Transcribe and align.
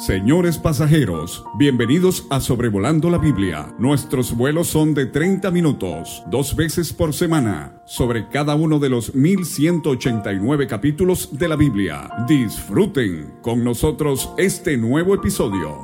Señores 0.00 0.56
pasajeros, 0.56 1.44
bienvenidos 1.58 2.26
a 2.30 2.40
Sobrevolando 2.40 3.10
la 3.10 3.18
Biblia. 3.18 3.74
Nuestros 3.78 4.34
vuelos 4.34 4.68
son 4.68 4.94
de 4.94 5.04
30 5.04 5.50
minutos, 5.50 6.22
dos 6.28 6.56
veces 6.56 6.94
por 6.94 7.12
semana, 7.12 7.82
sobre 7.84 8.26
cada 8.30 8.54
uno 8.54 8.78
de 8.78 8.88
los 8.88 9.14
1189 9.14 10.66
capítulos 10.66 11.38
de 11.38 11.48
la 11.48 11.56
Biblia. 11.56 12.08
Disfruten 12.26 13.34
con 13.42 13.62
nosotros 13.62 14.32
este 14.38 14.78
nuevo 14.78 15.14
episodio. 15.14 15.82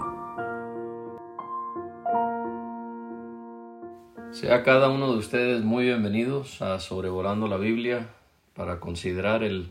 Sea 4.30 4.62
cada 4.62 4.88
uno 4.88 5.12
de 5.12 5.18
ustedes 5.18 5.62
muy 5.62 5.84
bienvenidos 5.84 6.62
a 6.62 6.80
Sobrevolando 6.80 7.48
la 7.48 7.58
Biblia 7.58 8.08
para 8.54 8.80
considerar 8.80 9.42
el 9.42 9.68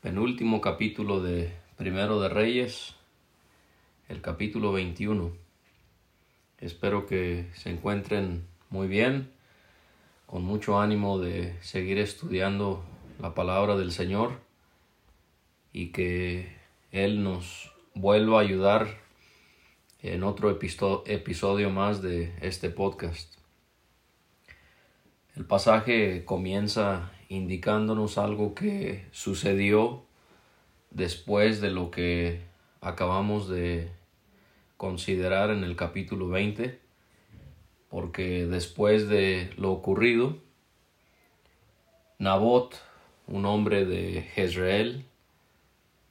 penúltimo 0.00 0.60
capítulo 0.60 1.20
de 1.20 1.52
Primero 1.76 2.20
de 2.20 2.28
Reyes 2.28 2.94
el 4.08 4.20
capítulo 4.20 4.72
21. 4.72 5.32
Espero 6.58 7.06
que 7.06 7.50
se 7.54 7.70
encuentren 7.70 8.46
muy 8.68 8.86
bien, 8.86 9.30
con 10.26 10.44
mucho 10.44 10.78
ánimo 10.80 11.18
de 11.18 11.56
seguir 11.62 11.98
estudiando 11.98 12.84
la 13.20 13.34
palabra 13.34 13.76
del 13.76 13.92
Señor 13.92 14.40
y 15.72 15.88
que 15.88 16.54
Él 16.92 17.22
nos 17.22 17.72
vuelva 17.94 18.38
a 18.38 18.42
ayudar 18.42 18.98
en 20.02 20.22
otro 20.22 20.50
episodio 20.50 21.70
más 21.70 22.02
de 22.02 22.34
este 22.42 22.68
podcast. 22.68 23.34
El 25.34 25.46
pasaje 25.46 26.24
comienza 26.24 27.10
indicándonos 27.28 28.18
algo 28.18 28.54
que 28.54 29.06
sucedió 29.12 30.04
después 30.90 31.60
de 31.60 31.70
lo 31.70 31.90
que 31.90 32.53
acabamos 32.84 33.48
de 33.48 33.90
considerar 34.76 35.50
en 35.50 35.64
el 35.64 35.74
capítulo 35.74 36.28
20, 36.28 36.78
porque 37.88 38.46
después 38.46 39.08
de 39.08 39.50
lo 39.56 39.72
ocurrido, 39.72 40.36
Nabot, 42.18 42.80
un 43.26 43.46
hombre 43.46 43.86
de 43.86 44.22
Jezreel, 44.34 45.06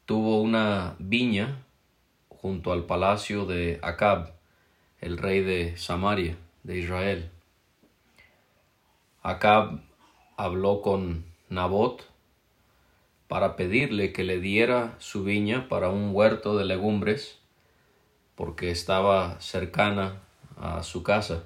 tuvo 0.06 0.42
una 0.42 0.96
viña 0.98 1.64
junto 2.30 2.72
al 2.72 2.86
palacio 2.86 3.46
de 3.46 3.80
Acab, 3.84 4.34
el 5.00 5.20
rey 5.20 5.42
de 5.42 5.78
Samaria, 5.78 6.38
de 6.64 6.80
Israel. 6.80 7.30
Acab 9.22 9.80
habló 10.38 10.82
con 10.82 11.24
Nabot 11.50 12.13
para 13.34 13.56
pedirle 13.56 14.14
que 14.14 14.24
le 14.24 14.40
diera 14.40 14.94
su 15.00 15.24
viña 15.24 15.68
para 15.68 15.90
un 15.90 16.12
huerto 16.14 16.56
de 16.56 16.66
legumbres, 16.66 17.40
porque 18.36 18.70
estaba 18.70 19.42
cercana 19.42 20.22
a 20.56 20.84
su 20.84 21.02
casa. 21.02 21.46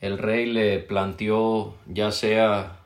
El 0.00 0.18
rey 0.18 0.44
le 0.44 0.78
planteó 0.80 1.74
ya 1.86 2.10
sea 2.10 2.80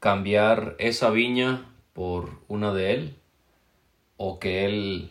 cambiar 0.00 0.74
esa 0.78 1.10
viña 1.10 1.70
por 1.92 2.30
una 2.48 2.72
de 2.72 2.94
él, 2.94 3.16
o 4.16 4.38
que 4.38 4.64
él 4.64 5.10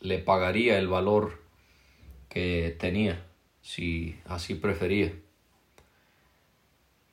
le 0.00 0.20
pagaría 0.20 0.78
el 0.78 0.88
valor 0.88 1.42
que 2.30 2.74
tenía, 2.80 3.22
si 3.60 4.18
así 4.24 4.54
prefería. 4.54 5.12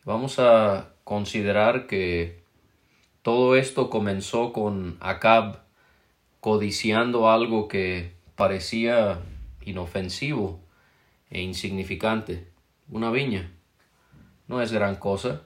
Vamos 0.06 0.39
a 0.39 0.94
considerar 1.04 1.88
que 1.88 2.41
todo 3.22 3.55
esto 3.55 3.89
comenzó 3.89 4.52
con 4.52 4.97
Acab 5.00 5.59
codiciando 6.39 7.30
algo 7.30 7.67
que 7.67 8.16
parecía 8.36 9.19
inofensivo 9.64 10.59
e 11.30 11.42
insignificante, 11.42 12.48
una 12.89 13.11
viña. 13.11 13.52
No 14.48 14.59
es 14.61 14.71
gran 14.71 14.95
cosa, 14.95 15.43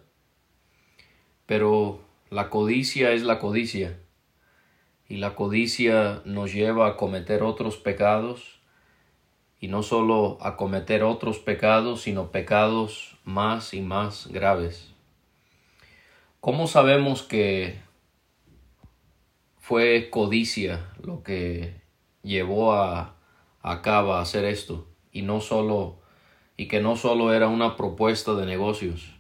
pero 1.46 2.00
la 2.30 2.50
codicia 2.50 3.12
es 3.12 3.24
la 3.24 3.40
codicia, 3.40 4.00
y 5.10 5.18
la 5.18 5.36
codicia 5.36 6.22
nos 6.24 6.54
lleva 6.54 6.88
a 6.88 6.96
cometer 6.96 7.44
otros 7.44 7.76
pecados, 7.76 8.62
y 9.60 9.68
no 9.68 9.84
solo 9.84 10.38
a 10.40 10.56
cometer 10.56 11.04
otros 11.04 11.40
pecados, 11.40 12.04
sino 12.04 12.32
pecados 12.32 13.18
más 13.26 13.74
y 13.74 13.82
más 13.82 14.28
graves. 14.28 14.95
¿Cómo 16.46 16.68
sabemos 16.68 17.24
que 17.24 17.80
fue 19.58 20.12
codicia 20.12 20.92
lo 21.02 21.24
que 21.24 21.82
llevó 22.22 22.74
a, 22.74 23.16
Acab 23.64 24.12
a 24.12 24.22
hacer 24.22 24.46
esto 24.46 24.88
y 25.12 25.24
no 25.24 25.42
solo 25.42 25.98
y 26.56 26.68
que 26.68 26.82
no 26.82 26.98
solo 26.98 27.34
era 27.34 27.48
una 27.48 27.76
propuesta 27.76 28.36
de 28.36 28.46
negocios? 28.46 29.16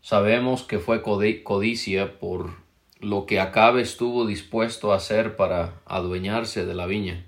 Sabemos 0.00 0.62
que 0.62 0.78
fue 0.78 1.02
codicia 1.02 2.20
por 2.20 2.52
lo 3.00 3.26
que 3.26 3.40
Acab 3.40 3.78
estuvo 3.78 4.26
dispuesto 4.26 4.92
a 4.92 4.96
hacer 4.98 5.34
para 5.34 5.82
adueñarse 5.86 6.64
de 6.64 6.74
la 6.74 6.86
viña. 6.86 7.26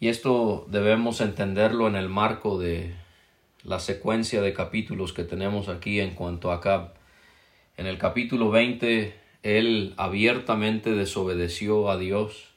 Y 0.00 0.08
esto 0.08 0.66
debemos 0.68 1.20
entenderlo 1.20 1.86
en 1.86 1.94
el 1.94 2.08
marco 2.08 2.58
de 2.58 3.03
la 3.64 3.80
secuencia 3.80 4.42
de 4.42 4.52
capítulos 4.52 5.14
que 5.14 5.24
tenemos 5.24 5.68
aquí 5.68 6.00
en 6.00 6.14
cuanto 6.14 6.52
a 6.52 6.56
Acab. 6.56 6.92
En 7.78 7.86
el 7.86 7.96
capítulo 7.96 8.50
20, 8.50 9.18
él 9.42 9.94
abiertamente 9.96 10.92
desobedeció 10.92 11.90
a 11.90 11.96
Dios 11.96 12.50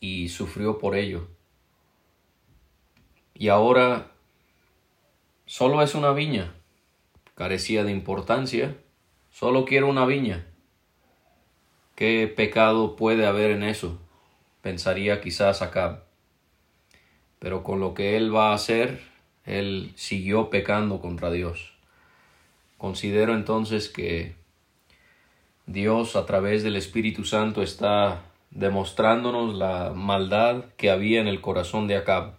y 0.00 0.28
sufrió 0.28 0.78
por 0.78 0.94
ello. 0.94 1.26
Y 3.34 3.48
ahora 3.48 4.12
solo 5.44 5.82
es 5.82 5.96
una 5.96 6.12
viña, 6.12 6.54
carecía 7.34 7.82
de 7.82 7.90
importancia, 7.90 8.76
solo 9.30 9.64
quiero 9.64 9.88
una 9.88 10.06
viña. 10.06 10.46
¿Qué 11.96 12.32
pecado 12.34 12.94
puede 12.94 13.26
haber 13.26 13.50
en 13.50 13.64
eso? 13.64 14.00
Pensaría 14.62 15.20
quizás 15.20 15.62
Acab. 15.62 16.04
Pero 17.40 17.64
con 17.64 17.80
lo 17.80 17.94
que 17.94 18.16
él 18.16 18.34
va 18.34 18.50
a 18.50 18.54
hacer, 18.54 19.07
él 19.48 19.92
siguió 19.96 20.50
pecando 20.50 21.00
contra 21.00 21.30
Dios. 21.30 21.72
Considero 22.76 23.34
entonces 23.34 23.88
que 23.88 24.34
Dios 25.66 26.16
a 26.16 26.26
través 26.26 26.62
del 26.62 26.76
Espíritu 26.76 27.24
Santo 27.24 27.62
está 27.62 28.22
demostrándonos 28.50 29.54
la 29.54 29.92
maldad 29.94 30.66
que 30.76 30.90
había 30.90 31.20
en 31.20 31.28
el 31.28 31.40
corazón 31.40 31.86
de 31.88 31.96
Acab. 31.96 32.34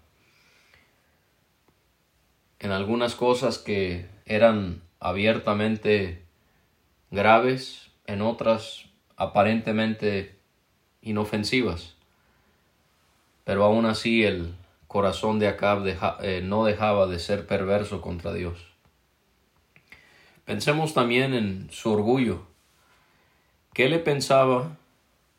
En 2.60 2.72
algunas 2.72 3.16
cosas 3.16 3.58
que 3.58 4.08
eran 4.26 4.82
abiertamente 5.00 6.22
graves, 7.10 7.90
en 8.06 8.22
otras 8.22 8.86
aparentemente 9.18 10.36
inofensivas. 11.02 11.96
Pero 13.46 13.64
aún 13.64 13.86
así 13.86 14.24
el 14.24 14.54
corazón 14.90 15.38
de 15.38 15.48
Acab 15.48 15.86
eh, 15.86 16.42
no 16.44 16.66
dejaba 16.66 17.06
de 17.06 17.20
ser 17.20 17.46
perverso 17.46 18.02
contra 18.02 18.34
Dios. 18.34 18.58
Pensemos 20.46 20.96
también 20.96 21.36
en 21.36 21.70
su 21.70 21.92
orgullo. 21.92 22.42
¿Qué 23.76 23.88
le 23.88 24.00
pensaba? 24.00 24.78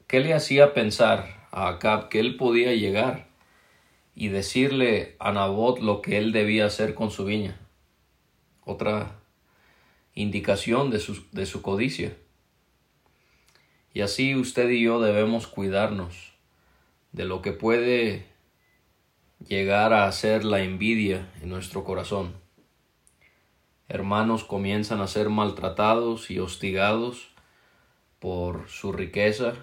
¿Qué 0.07 0.21
le 0.21 0.35
hacía 0.35 0.73
pensar 0.73 1.49
a 1.51 1.67
Acab 1.67 2.09
que 2.09 2.21
él 2.21 2.37
podía 2.37 2.73
llegar 2.75 3.27
y 4.15 4.29
decirle 4.29 5.17
a 5.19 5.33
Nabot 5.33 5.81
lo 5.81 6.01
que 6.01 6.19
él 6.19 6.31
debía 6.31 6.67
hacer 6.67 6.95
con 6.95 7.11
su 7.11 7.25
viña? 7.25 7.59
Otra 8.65 9.17
indicación 10.15 10.91
de 10.91 11.01
su, 11.01 11.27
de 11.33 11.45
su 11.45 11.61
codicia. 11.61 12.17
Y 13.93 14.03
así 14.03 14.37
usted 14.37 14.71
y 14.71 14.83
yo 14.83 15.01
debemos 15.01 15.49
cuidarnos 15.49 16.35
de 17.11 17.25
lo 17.25 17.43
que 17.43 17.51
puede 17.51 18.30
llegar 19.47 19.95
a 19.95 20.11
ser 20.13 20.45
la 20.45 20.63
envidia 20.63 21.31
en 21.43 21.49
nuestro 21.49 21.83
corazón. 21.83 22.35
Hermanos 23.89 24.45
comienzan 24.45 25.01
a 25.01 25.09
ser 25.09 25.31
maltratados 25.31 26.31
y 26.31 26.39
hostigados 26.39 27.31
por 28.19 28.69
su 28.69 28.93
riqueza, 28.93 29.55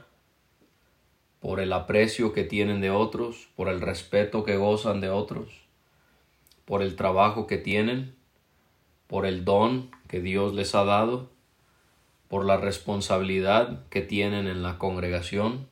por 1.39 1.59
el 1.59 1.71
aprecio 1.71 2.33
que 2.33 2.43
tienen 2.43 2.81
de 2.81 2.89
otros, 2.89 3.49
por 3.55 3.69
el 3.69 3.79
respeto 3.79 4.43
que 4.43 4.57
gozan 4.57 4.99
de 4.99 5.09
otros, 5.09 5.49
por 6.65 6.81
el 6.81 6.95
trabajo 6.95 7.45
que 7.45 7.57
tienen, 7.57 8.15
por 9.05 9.25
el 9.25 9.45
don 9.45 9.91
que 10.07 10.19
Dios 10.19 10.53
les 10.53 10.73
ha 10.75 10.83
dado, 10.83 11.29
por 12.27 12.45
la 12.45 12.57
responsabilidad 12.57 13.87
que 13.89 14.01
tienen 14.01 14.47
en 14.47 14.63
la 14.63 14.77
congregación. 14.77 15.67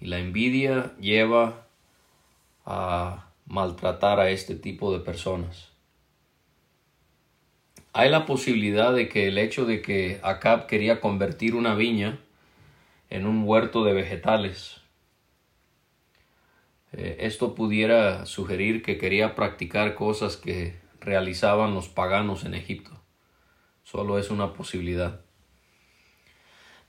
Y 0.00 0.06
la 0.06 0.18
envidia 0.18 0.96
lleva 0.98 1.66
a 2.70 3.32
maltratar 3.46 4.20
a 4.20 4.30
este 4.30 4.54
tipo 4.54 4.92
de 4.92 5.00
personas. 5.00 5.70
Hay 7.92 8.08
la 8.08 8.24
posibilidad 8.24 8.94
de 8.94 9.08
que 9.08 9.26
el 9.26 9.38
hecho 9.38 9.64
de 9.64 9.82
que 9.82 10.20
Acab 10.22 10.68
quería 10.68 11.00
convertir 11.00 11.56
una 11.56 11.74
viña 11.74 12.20
en 13.08 13.26
un 13.26 13.42
huerto 13.44 13.84
de 13.84 13.92
vegetales. 13.92 14.80
Eh, 16.92 17.16
esto 17.20 17.56
pudiera 17.56 18.24
sugerir 18.26 18.82
que 18.82 18.98
quería 18.98 19.34
practicar 19.34 19.96
cosas 19.96 20.36
que 20.36 20.78
realizaban 21.00 21.74
los 21.74 21.88
paganos 21.88 22.44
en 22.44 22.54
Egipto. 22.54 22.92
Solo 23.82 24.18
es 24.20 24.30
una 24.30 24.52
posibilidad. 24.52 25.22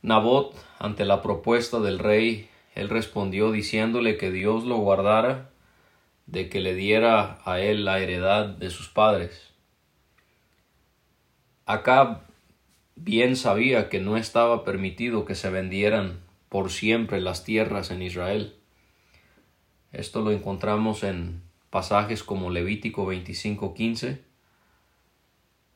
Nabot, 0.04 0.56
ante 0.78 1.06
la 1.06 1.24
propuesta 1.24 1.80
del 1.80 1.98
rey, 1.98 2.50
él 2.76 2.90
respondió 2.90 3.52
diciéndole 3.52 4.18
que 4.18 4.30
Dios 4.30 4.64
lo 4.66 4.78
guardara 4.78 5.51
de 6.32 6.48
que 6.48 6.62
le 6.62 6.74
diera 6.76 7.42
a 7.44 7.60
él 7.60 7.84
la 7.84 8.00
heredad 8.00 8.48
de 8.48 8.70
sus 8.70 8.88
padres. 8.88 9.50
Acab 11.66 12.22
bien 12.96 13.36
sabía 13.36 13.90
que 13.90 14.00
no 14.00 14.16
estaba 14.16 14.64
permitido 14.64 15.26
que 15.26 15.36
se 15.36 15.50
vendieran 15.50 16.22
por 16.48 16.72
siempre 16.72 17.20
las 17.20 17.44
tierras 17.44 17.92
en 17.92 18.02
Israel. 18.02 18.56
Esto 19.92 20.22
lo 20.22 20.32
encontramos 20.32 21.04
en 21.04 21.42
pasajes 21.70 22.24
como 22.24 22.50
Levítico 22.50 23.06
25:15, 23.06 24.20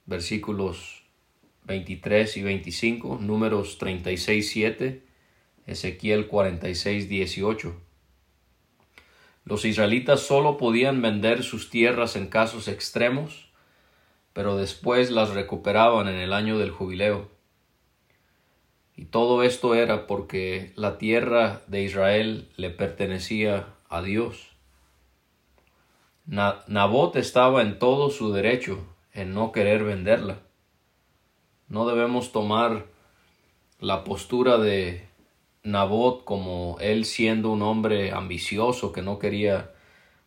versículos 0.05 1.03
23 1.65 2.37
y 2.37 2.43
25, 2.43 3.17
números 3.21 3.77
36:7, 3.77 5.01
Ezequiel 5.67 6.29
46:18. 6.29 7.84
Los 9.45 9.63
israelitas 9.63 10.21
solo 10.21 10.57
podían 10.57 11.01
vender 11.03 11.43
sus 11.43 11.69
tierras 11.69 12.15
en 12.15 12.27
casos 12.27 12.67
extremos, 12.67 13.47
pero 14.33 14.57
después 14.57 15.11
las 15.11 15.29
recuperaban 15.29 16.07
en 16.07 16.15
el 16.15 16.33
año 16.33 16.57
del 16.57 16.71
jubileo. 16.71 17.29
Y 18.97 19.05
todo 19.05 19.43
esto 19.43 19.75
era 19.75 20.07
porque 20.07 20.73
la 20.75 20.97
tierra 20.97 21.61
de 21.67 21.83
Israel 21.83 22.49
le 22.57 22.71
pertenecía 22.71 23.67
a 23.87 24.01
Dios. 24.01 24.49
Nabot 26.25 27.15
estaba 27.15 27.61
en 27.61 27.77
todo 27.77 28.09
su 28.09 28.33
derecho 28.33 28.79
en 29.13 29.33
no 29.33 29.51
querer 29.51 29.83
venderla. 29.83 30.39
No 31.67 31.87
debemos 31.87 32.31
tomar 32.31 32.85
la 33.79 34.03
postura 34.03 34.57
de 34.57 35.07
Nabot 35.65 36.23
como 36.23 36.77
él 36.79 37.03
siendo 37.05 37.51
un 37.51 37.61
hombre 37.61 38.11
ambicioso 38.11 38.91
que 38.91 39.01
no 39.01 39.19
quería. 39.19 39.71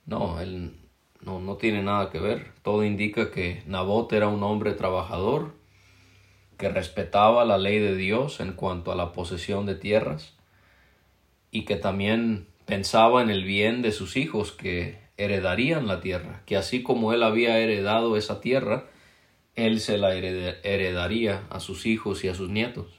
No, 0.04 0.40
él 0.40 0.76
no, 1.20 1.40
no 1.40 1.56
tiene 1.56 1.82
nada 1.82 2.10
que 2.10 2.18
ver. 2.18 2.52
Todo 2.62 2.84
indica 2.84 3.30
que 3.30 3.62
Nabot 3.66 4.12
era 4.12 4.28
un 4.28 4.42
hombre 4.42 4.72
trabajador 4.72 5.54
que 6.58 6.68
respetaba 6.68 7.44
la 7.44 7.56
ley 7.56 7.78
de 7.78 7.94
Dios 7.94 8.40
en 8.40 8.52
cuanto 8.52 8.90
a 8.90 8.96
la 8.96 9.12
posesión 9.12 9.64
de 9.64 9.76
tierras 9.76 10.34
y 11.50 11.64
que 11.64 11.76
también 11.76 12.48
pensaba 12.66 13.22
en 13.22 13.30
el 13.30 13.44
bien 13.44 13.80
de 13.80 13.92
sus 13.92 14.16
hijos 14.16 14.52
que 14.52 14.98
heredarían 15.16 15.86
la 15.86 16.00
tierra, 16.00 16.42
que 16.46 16.56
así 16.56 16.82
como 16.82 17.12
él 17.12 17.22
había 17.22 17.58
heredado 17.58 18.16
esa 18.16 18.40
tierra, 18.40 18.86
él 19.54 19.80
se 19.80 19.98
la 19.98 20.14
heredaría 20.14 21.46
a 21.50 21.60
sus 21.60 21.86
hijos 21.86 22.24
y 22.24 22.28
a 22.28 22.34
sus 22.34 22.50
nietos. 22.50 22.97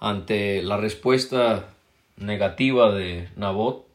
Ante 0.00 0.62
la 0.62 0.76
respuesta 0.76 1.74
negativa 2.16 2.92
de 2.92 3.28
Nabot, 3.36 3.88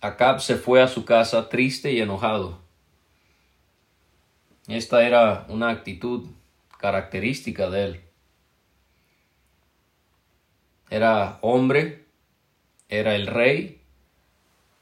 Acab 0.00 0.40
se 0.40 0.56
fue 0.56 0.82
a 0.82 0.88
su 0.88 1.04
casa 1.04 1.48
triste 1.48 1.92
y 1.92 2.00
enojado. 2.00 2.58
Esta 4.68 5.06
era 5.06 5.46
una 5.48 5.68
actitud 5.68 6.28
característica 6.78 7.68
de 7.68 7.84
él. 7.84 8.00
Era 10.88 11.38
hombre, 11.42 12.04
era 12.88 13.14
el 13.14 13.26
rey, 13.26 13.82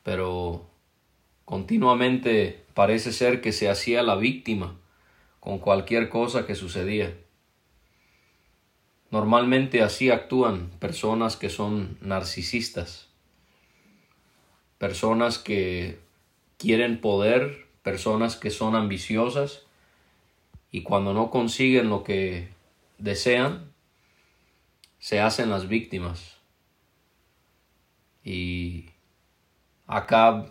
pero 0.02 0.66
continuamente 1.44 2.64
parece 2.74 3.12
ser 3.12 3.40
que 3.40 3.52
se 3.52 3.68
hacía 3.68 4.02
la 4.02 4.16
víctima 4.16 4.76
con 5.40 5.58
cualquier 5.58 6.08
cosa 6.08 6.46
que 6.46 6.54
sucedía. 6.54 7.14
Normalmente 9.10 9.82
así 9.82 10.10
actúan 10.10 10.70
personas 10.78 11.36
que 11.36 11.48
son 11.48 11.98
narcisistas, 12.00 13.08
personas 14.78 15.38
que 15.38 15.98
quieren 16.58 17.00
poder, 17.00 17.66
personas 17.82 18.36
que 18.36 18.50
son 18.50 18.76
ambiciosas 18.76 19.62
y 20.70 20.82
cuando 20.82 21.12
no 21.14 21.30
consiguen 21.30 21.88
lo 21.88 22.04
que 22.04 22.50
desean, 22.98 23.72
se 25.00 25.18
hacen 25.18 25.50
las 25.50 25.66
víctimas. 25.66 26.36
Y 28.22 28.90
acá, 29.86 30.46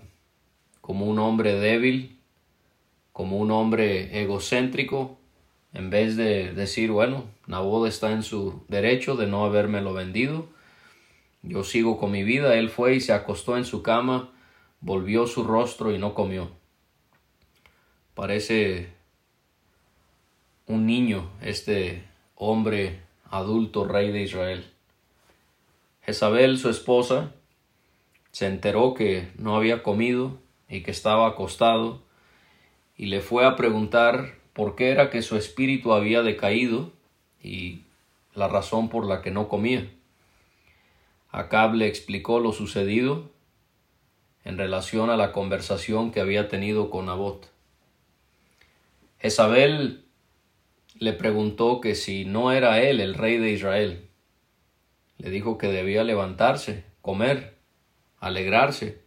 como 0.81 1.05
un 1.05 1.19
hombre 1.19 1.53
débil, 1.53 2.19
como 3.13 3.37
un 3.37 3.51
hombre 3.51 4.21
egocéntrico, 4.21 5.18
en 5.73 5.89
vez 5.89 6.15
de 6.15 6.53
decir, 6.53 6.91
bueno, 6.91 7.25
Nabod 7.47 7.87
está 7.87 8.11
en 8.11 8.23
su 8.23 8.63
derecho 8.67 9.15
de 9.15 9.27
no 9.27 9.45
habérmelo 9.45 9.93
vendido, 9.93 10.47
yo 11.41 11.63
sigo 11.63 11.97
con 11.97 12.11
mi 12.11 12.23
vida, 12.23 12.55
él 12.55 12.69
fue 12.69 12.95
y 12.95 13.01
se 13.01 13.13
acostó 13.13 13.57
en 13.57 13.65
su 13.65 13.81
cama, 13.81 14.31
volvió 14.81 15.27
su 15.27 15.43
rostro 15.43 15.93
y 15.93 15.97
no 15.97 16.13
comió. 16.13 16.51
Parece 18.13 18.89
un 20.65 20.85
niño, 20.85 21.29
este 21.41 22.03
hombre 22.35 23.01
adulto 23.29 23.85
rey 23.85 24.11
de 24.11 24.23
Israel. 24.23 24.65
Jezabel, 26.01 26.57
su 26.57 26.69
esposa, 26.69 27.31
se 28.31 28.47
enteró 28.47 28.93
que 28.93 29.31
no 29.37 29.55
había 29.55 29.83
comido 29.83 30.39
y 30.67 30.81
que 30.81 30.91
estaba 30.91 31.27
acostado, 31.27 32.01
y 32.97 33.05
le 33.05 33.21
fue 33.21 33.45
a 33.45 33.55
preguntar 33.55 34.38
por 34.59 34.75
qué 34.75 34.89
era 34.89 35.09
que 35.09 35.21
su 35.21 35.37
espíritu 35.37 35.93
había 35.93 36.21
decaído 36.21 36.91
y 37.41 37.83
la 38.35 38.49
razón 38.49 38.89
por 38.89 39.05
la 39.05 39.21
que 39.21 39.31
no 39.31 39.47
comía. 39.47 39.89
Acab 41.31 41.75
le 41.75 41.87
explicó 41.87 42.41
lo 42.41 42.51
sucedido 42.51 43.31
en 44.43 44.57
relación 44.57 45.09
a 45.09 45.15
la 45.15 45.31
conversación 45.31 46.11
que 46.11 46.19
había 46.19 46.49
tenido 46.49 46.89
con 46.89 47.05
Nabot. 47.05 47.49
Jezabel 49.19 50.03
le 50.95 51.13
preguntó 51.13 51.79
que 51.79 51.95
si 51.95 52.25
no 52.25 52.51
era 52.51 52.81
él 52.81 52.99
el 52.99 53.13
rey 53.13 53.37
de 53.37 53.51
Israel. 53.51 54.09
Le 55.19 55.29
dijo 55.29 55.57
que 55.57 55.67
debía 55.67 56.03
levantarse, 56.03 56.83
comer, 57.01 57.55
alegrarse, 58.19 59.01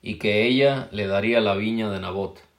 y 0.00 0.14
que 0.14 0.46
ella 0.46 0.88
le 0.92 1.08
daría 1.08 1.42
la 1.42 1.56
viña 1.56 1.90
de 1.90 2.00
Nabot. 2.00 2.51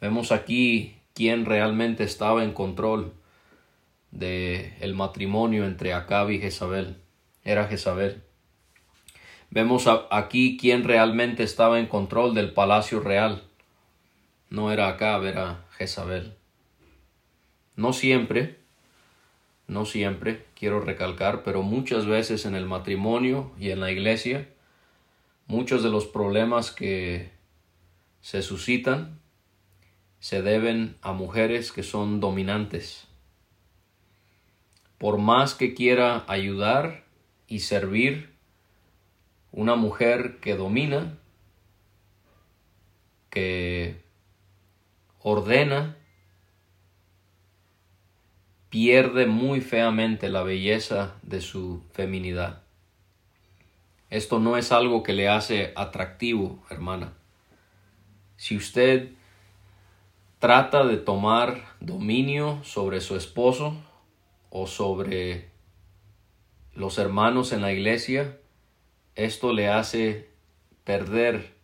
Vemos 0.00 0.32
aquí 0.32 0.96
quién 1.14 1.44
realmente 1.44 2.04
estaba 2.04 2.42
en 2.42 2.52
control 2.52 3.12
de 4.10 4.74
el 4.80 4.94
matrimonio 4.94 5.66
entre 5.66 5.92
Acab 5.92 6.30
y 6.30 6.40
Jezabel. 6.40 6.96
Era 7.44 7.66
Jezabel. 7.66 8.22
Vemos 9.50 9.86
aquí 10.10 10.56
quién 10.58 10.84
realmente 10.84 11.42
estaba 11.42 11.80
en 11.80 11.86
control 11.86 12.34
del 12.34 12.52
palacio 12.52 13.00
real. 13.00 13.42
No 14.48 14.72
era 14.72 14.88
Acab, 14.88 15.24
era 15.24 15.64
Jezabel. 15.76 16.34
No 17.76 17.92
siempre, 17.92 18.58
no 19.66 19.84
siempre, 19.84 20.46
quiero 20.54 20.80
recalcar, 20.80 21.42
pero 21.42 21.62
muchas 21.62 22.06
veces 22.06 22.46
en 22.46 22.54
el 22.54 22.66
matrimonio 22.66 23.52
y 23.58 23.70
en 23.70 23.80
la 23.80 23.90
iglesia, 23.90 24.48
muchos 25.46 25.82
de 25.82 25.90
los 25.90 26.06
problemas 26.06 26.70
que 26.70 27.30
se 28.20 28.42
suscitan 28.42 29.20
se 30.20 30.42
deben 30.42 30.96
a 31.00 31.12
mujeres 31.12 31.72
que 31.72 31.82
son 31.82 32.20
dominantes. 32.20 33.08
Por 34.98 35.16
más 35.18 35.54
que 35.54 35.74
quiera 35.74 36.24
ayudar 36.28 37.04
y 37.48 37.60
servir, 37.60 38.34
una 39.50 39.74
mujer 39.74 40.38
que 40.40 40.56
domina, 40.56 41.18
que 43.30 44.04
ordena, 45.20 45.96
pierde 48.68 49.26
muy 49.26 49.62
feamente 49.62 50.28
la 50.28 50.42
belleza 50.42 51.16
de 51.22 51.40
su 51.40 51.82
feminidad. 51.92 52.62
Esto 54.10 54.38
no 54.38 54.58
es 54.58 54.70
algo 54.70 55.02
que 55.02 55.14
le 55.14 55.28
hace 55.28 55.72
atractivo, 55.76 56.62
hermana. 56.68 57.14
Si 58.36 58.56
usted 58.56 59.12
trata 60.40 60.86
de 60.86 60.96
tomar 60.96 61.76
dominio 61.80 62.64
sobre 62.64 63.02
su 63.02 63.14
esposo 63.14 63.76
o 64.48 64.66
sobre 64.66 65.50
los 66.72 66.96
hermanos 66.96 67.52
en 67.52 67.60
la 67.60 67.72
iglesia, 67.72 68.38
esto 69.16 69.52
le 69.52 69.68
hace 69.68 70.30
perder 70.84 71.54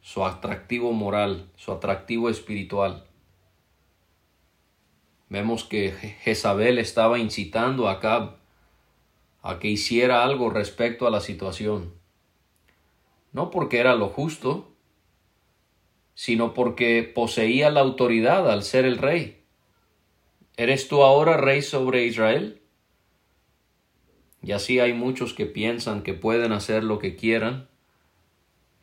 su 0.00 0.24
atractivo 0.24 0.92
moral, 0.92 1.50
su 1.56 1.72
atractivo 1.72 2.30
espiritual. 2.30 3.06
vemos 5.28 5.64
que 5.64 5.90
Jezabel 5.90 6.78
estaba 6.78 7.18
incitando 7.18 7.88
a 7.88 7.92
Acab 7.92 8.36
a 9.42 9.58
que 9.58 9.66
hiciera 9.66 10.22
algo 10.22 10.50
respecto 10.50 11.08
a 11.08 11.10
la 11.10 11.20
situación. 11.20 11.92
No 13.32 13.50
porque 13.50 13.78
era 13.78 13.94
lo 13.96 14.10
justo, 14.10 14.71
sino 16.14 16.54
porque 16.54 17.02
poseía 17.02 17.70
la 17.70 17.80
autoridad 17.80 18.50
al 18.50 18.62
ser 18.62 18.84
el 18.84 18.98
rey. 18.98 19.42
¿Eres 20.56 20.88
tú 20.88 21.02
ahora 21.02 21.36
rey 21.36 21.62
sobre 21.62 22.04
Israel? 22.06 22.60
Y 24.42 24.52
así 24.52 24.80
hay 24.80 24.92
muchos 24.92 25.34
que 25.34 25.46
piensan 25.46 26.02
que 26.02 26.14
pueden 26.14 26.52
hacer 26.52 26.84
lo 26.84 26.98
que 26.98 27.16
quieran, 27.16 27.68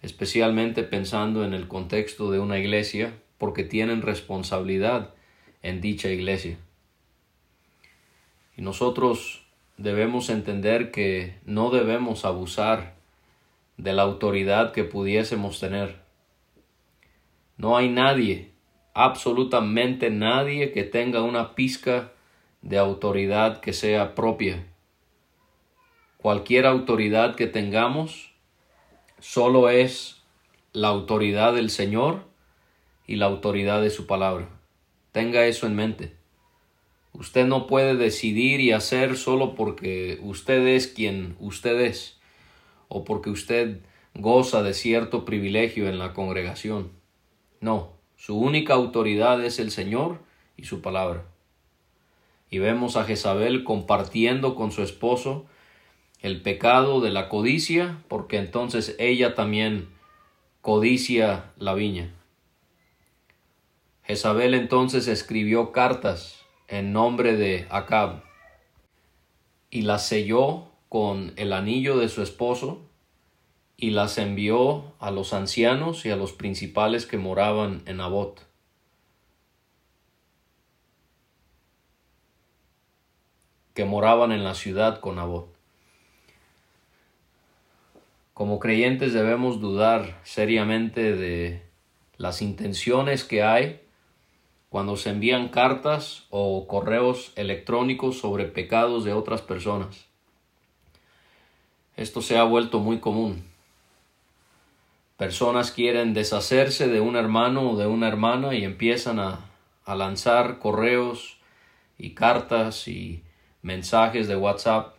especialmente 0.01 0.83
pensando 0.83 1.43
en 1.43 1.53
el 1.53 1.67
contexto 1.67 2.31
de 2.31 2.39
una 2.39 2.57
iglesia, 2.57 3.13
porque 3.37 3.63
tienen 3.63 4.01
responsabilidad 4.01 5.13
en 5.61 5.81
dicha 5.81 6.09
iglesia. 6.09 6.57
Y 8.57 8.61
nosotros 8.61 9.43
debemos 9.77 10.29
entender 10.29 10.91
que 10.91 11.35
no 11.45 11.69
debemos 11.69 12.25
abusar 12.25 12.95
de 13.77 13.93
la 13.93 14.01
autoridad 14.03 14.73
que 14.73 14.83
pudiésemos 14.83 15.59
tener. 15.59 16.08
No 17.59 17.75
hay 17.75 17.89
nadie, 17.89 18.53
absolutamente 18.93 20.09
nadie 20.09 20.71
que 20.71 20.85
tenga 20.85 21.23
una 21.23 21.55
pizca 21.55 22.13
de 22.61 22.77
autoridad 22.77 23.59
que 23.59 23.73
sea 23.73 24.15
propia. 24.15 24.65
Cualquier 26.15 26.65
autoridad 26.65 27.35
que 27.35 27.47
tengamos 27.47 28.31
solo 29.19 29.67
es 29.67 30.23
la 30.71 30.87
autoridad 30.87 31.53
del 31.53 31.69
Señor 31.69 32.23
y 33.05 33.17
la 33.17 33.25
autoridad 33.25 33.81
de 33.81 33.89
su 33.89 34.07
palabra. 34.07 34.47
Tenga 35.11 35.45
eso 35.45 35.67
en 35.67 35.75
mente. 35.75 36.15
Usted 37.11 37.45
no 37.45 37.67
puede 37.67 37.97
decidir 37.97 38.61
y 38.61 38.71
hacer 38.71 39.17
solo 39.17 39.53
porque 39.55 40.17
usted 40.21 40.65
es 40.65 40.87
quien 40.87 41.35
usted 41.41 41.77
es 41.81 42.21
o 42.87 43.03
porque 43.03 43.29
usted 43.29 43.81
goza 44.13 44.63
de 44.63 44.73
cierto 44.73 45.25
privilegio 45.25 45.89
en 45.89 45.99
la 45.99 46.13
congregación. 46.13 46.97
No, 47.61 47.93
su 48.15 48.37
única 48.37 48.73
autoridad 48.73 49.43
es 49.43 49.59
el 49.59 49.71
Señor 49.71 50.19
y 50.57 50.65
su 50.65 50.81
palabra. 50.81 51.25
Y 52.49 52.59
vemos 52.59 52.97
a 52.97 53.03
Jezabel 53.03 53.63
compartiendo 53.63 54.55
con 54.55 54.71
su 54.71 54.81
esposo 54.81 55.45
el 56.21 56.41
pecado 56.41 56.99
de 56.99 57.11
la 57.11 57.29
codicia, 57.29 58.03
porque 58.07 58.37
entonces 58.37 58.95
ella 58.99 59.35
también 59.35 59.89
codicia 60.61 61.51
la 61.57 61.73
viña. 61.73 62.13
Jezabel 64.03 64.53
entonces 64.53 65.07
escribió 65.07 65.71
cartas 65.71 66.45
en 66.67 66.93
nombre 66.93 67.37
de 67.37 67.67
Acab 67.69 68.23
y 69.69 69.83
las 69.83 70.07
selló 70.07 70.67
con 70.89 71.33
el 71.35 71.53
anillo 71.53 71.97
de 71.97 72.09
su 72.09 72.21
esposo 72.21 72.88
y 73.79 73.91
las 73.91 74.17
envió 74.17 74.93
a 74.99 75.11
los 75.11 75.33
ancianos 75.33 76.05
y 76.05 76.11
a 76.11 76.15
los 76.15 76.33
principales 76.33 77.05
que 77.05 77.17
moraban 77.17 77.81
en 77.85 78.01
Abot. 78.01 78.47
que 83.79 83.85
moraban 83.85 84.33
en 84.33 84.43
la 84.43 84.55
ciudad 84.55 84.99
con 84.99 85.19
Abot. 85.19 85.55
Como 88.33 88.59
creyentes 88.59 89.13
debemos 89.13 89.61
dudar 89.61 90.19
seriamente 90.23 91.15
de 91.15 91.63
las 92.17 92.41
intenciones 92.41 93.23
que 93.23 93.41
hay 93.41 93.79
cuando 94.67 94.97
se 94.97 95.11
envían 95.11 95.47
cartas 95.47 96.25
o 96.29 96.67
correos 96.67 97.31
electrónicos 97.37 98.19
sobre 98.19 98.43
pecados 98.43 99.05
de 99.05 99.13
otras 99.13 99.41
personas. 99.41 100.07
Esto 101.95 102.21
se 102.21 102.37
ha 102.37 102.43
vuelto 102.43 102.79
muy 102.79 102.99
común. 102.99 103.48
Personas 105.19 105.71
quieren 105.71 106.13
deshacerse 106.13 106.87
de 106.87 107.01
un 107.01 107.17
hermano 107.17 107.71
o 107.71 107.75
de 107.75 107.87
una 107.87 108.07
hermana 108.07 108.55
y 108.55 108.63
empiezan 108.63 109.19
a, 109.19 109.51
a 109.83 109.93
lanzar 109.93 110.59
correos 110.59 111.39
y 111.97 112.11
cartas 112.11 112.87
y 112.87 113.21
mensajes 113.61 114.29
de 114.29 114.37
WhatsApp. 114.37 114.95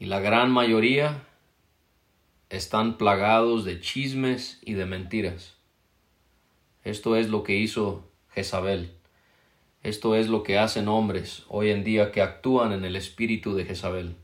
Y 0.00 0.06
la 0.06 0.18
gran 0.18 0.50
mayoría 0.50 1.22
están 2.50 2.98
plagados 2.98 3.64
de 3.64 3.80
chismes 3.80 4.58
y 4.64 4.72
de 4.72 4.86
mentiras. 4.86 5.54
Esto 6.82 7.14
es 7.14 7.28
lo 7.28 7.44
que 7.44 7.54
hizo 7.54 8.10
Jezabel. 8.30 8.94
Esto 9.84 10.16
es 10.16 10.26
lo 10.28 10.42
que 10.42 10.58
hacen 10.58 10.88
hombres 10.88 11.44
hoy 11.46 11.70
en 11.70 11.84
día 11.84 12.10
que 12.10 12.20
actúan 12.20 12.72
en 12.72 12.84
el 12.84 12.96
espíritu 12.96 13.54
de 13.54 13.64
Jezabel. 13.64 14.16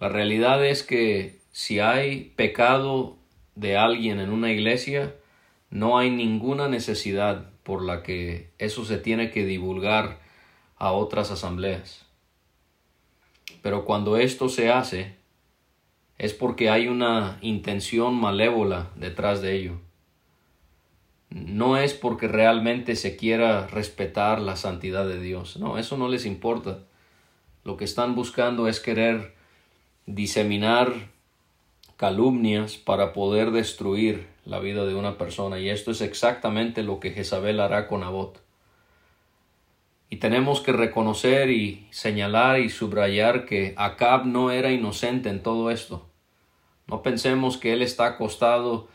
La 0.00 0.08
realidad 0.08 0.66
es 0.66 0.82
que 0.82 1.37
si 1.50 1.80
hay 1.80 2.32
pecado 2.36 3.16
de 3.54 3.76
alguien 3.76 4.20
en 4.20 4.30
una 4.30 4.52
iglesia, 4.52 5.14
no 5.70 5.98
hay 5.98 6.10
ninguna 6.10 6.68
necesidad 6.68 7.50
por 7.62 7.84
la 7.84 8.02
que 8.02 8.50
eso 8.58 8.84
se 8.84 8.98
tiene 8.98 9.30
que 9.30 9.44
divulgar 9.44 10.20
a 10.76 10.92
otras 10.92 11.30
asambleas. 11.30 12.06
Pero 13.62 13.84
cuando 13.84 14.16
esto 14.16 14.48
se 14.48 14.70
hace, 14.70 15.16
es 16.16 16.32
porque 16.34 16.70
hay 16.70 16.88
una 16.88 17.38
intención 17.42 18.14
malévola 18.14 18.90
detrás 18.96 19.42
de 19.42 19.54
ello 19.54 19.80
no 21.30 21.76
es 21.76 21.94
porque 21.94 22.26
realmente 22.26 22.96
se 22.96 23.16
quiera 23.16 23.66
respetar 23.66 24.40
la 24.40 24.56
santidad 24.56 25.06
de 25.06 25.20
Dios. 25.20 25.58
No, 25.58 25.78
eso 25.78 25.96
no 25.96 26.08
les 26.08 26.24
importa. 26.24 26.80
Lo 27.64 27.76
que 27.76 27.84
están 27.84 28.14
buscando 28.14 28.66
es 28.66 28.80
querer 28.80 29.34
diseminar 30.06 31.10
calumnias 31.98 32.76
para 32.76 33.12
poder 33.12 33.50
destruir 33.50 34.28
la 34.46 34.60
vida 34.60 34.86
de 34.86 34.94
una 34.94 35.18
persona. 35.18 35.58
Y 35.58 35.68
esto 35.68 35.90
es 35.90 36.00
exactamente 36.00 36.82
lo 36.82 37.00
que 37.00 37.10
Jezabel 37.10 37.60
hará 37.60 37.88
con 37.88 38.04
Abot. 38.04 38.40
Y 40.08 40.16
tenemos 40.16 40.60
que 40.60 40.72
reconocer 40.72 41.50
y 41.50 41.86
señalar 41.90 42.60
y 42.60 42.70
subrayar 42.70 43.44
que 43.44 43.74
Acab 43.76 44.24
no 44.24 44.52
era 44.52 44.70
inocente 44.70 45.28
en 45.28 45.42
todo 45.42 45.70
esto. 45.70 46.08
No 46.86 47.02
pensemos 47.02 47.58
que 47.58 47.72
él 47.72 47.82
está 47.82 48.06
acostado 48.06 48.88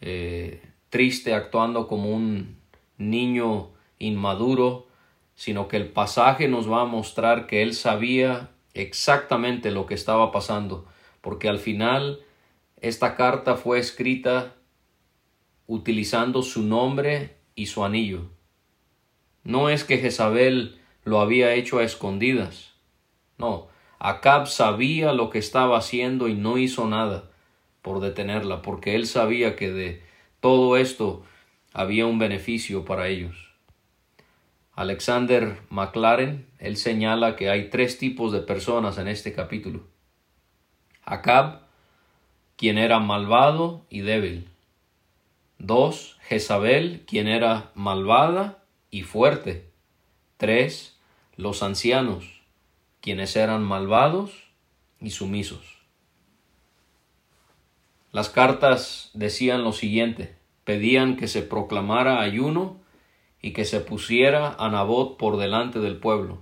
eh, 0.00 0.60
triste, 0.90 1.34
actuando 1.34 1.86
como 1.86 2.10
un 2.10 2.56
niño 2.98 3.70
inmaduro, 4.00 4.88
sino 5.36 5.68
que 5.68 5.76
el 5.76 5.88
pasaje 5.88 6.48
nos 6.48 6.70
va 6.70 6.82
a 6.82 6.86
mostrar 6.86 7.46
que 7.46 7.62
él 7.62 7.72
sabía 7.74 8.50
exactamente 8.74 9.70
lo 9.70 9.86
que 9.86 9.94
estaba 9.94 10.32
pasando, 10.32 10.86
porque 11.20 11.48
al 11.48 11.58
final 11.58 12.20
esta 12.82 13.14
carta 13.14 13.56
fue 13.56 13.78
escrita 13.78 14.56
utilizando 15.66 16.42
su 16.42 16.62
nombre 16.62 17.36
y 17.54 17.66
su 17.66 17.84
anillo. 17.84 18.28
No 19.44 19.70
es 19.70 19.84
que 19.84 19.98
Jezabel 19.98 20.80
lo 21.04 21.20
había 21.20 21.54
hecho 21.54 21.78
a 21.78 21.84
escondidas. 21.84 22.74
No, 23.38 23.68
Acab 24.00 24.48
sabía 24.48 25.12
lo 25.12 25.30
que 25.30 25.38
estaba 25.38 25.78
haciendo 25.78 26.26
y 26.26 26.34
no 26.34 26.58
hizo 26.58 26.88
nada 26.88 27.30
por 27.82 28.00
detenerla, 28.00 28.62
porque 28.62 28.96
él 28.96 29.06
sabía 29.06 29.54
que 29.54 29.70
de 29.70 30.02
todo 30.40 30.76
esto 30.76 31.24
había 31.72 32.06
un 32.06 32.18
beneficio 32.18 32.84
para 32.84 33.06
ellos. 33.06 33.52
Alexander 34.74 35.58
McLaren, 35.70 36.46
él 36.58 36.76
señala 36.76 37.36
que 37.36 37.48
hay 37.48 37.70
tres 37.70 37.98
tipos 37.98 38.32
de 38.32 38.40
personas 38.40 38.98
en 38.98 39.06
este 39.06 39.32
capítulo. 39.32 39.86
Acab, 41.04 41.61
quien 42.62 42.78
era 42.78 43.00
malvado 43.00 43.84
y 43.90 44.02
débil. 44.02 44.46
Dos, 45.58 46.16
Jezabel, 46.20 47.02
quien 47.08 47.26
era 47.26 47.72
malvada 47.74 48.62
y 48.88 49.02
fuerte. 49.02 49.68
Tres, 50.36 50.96
los 51.34 51.64
ancianos, 51.64 52.40
quienes 53.00 53.34
eran 53.34 53.64
malvados 53.64 54.30
y 55.00 55.10
sumisos. 55.10 55.80
Las 58.12 58.30
cartas 58.30 59.10
decían 59.12 59.64
lo 59.64 59.72
siguiente, 59.72 60.36
pedían 60.62 61.16
que 61.16 61.26
se 61.26 61.42
proclamara 61.42 62.20
ayuno 62.20 62.80
y 63.40 63.54
que 63.54 63.64
se 63.64 63.80
pusiera 63.80 64.54
a 64.56 64.68
Nabot 64.68 65.16
por 65.16 65.36
delante 65.36 65.80
del 65.80 65.96
pueblo. 65.96 66.38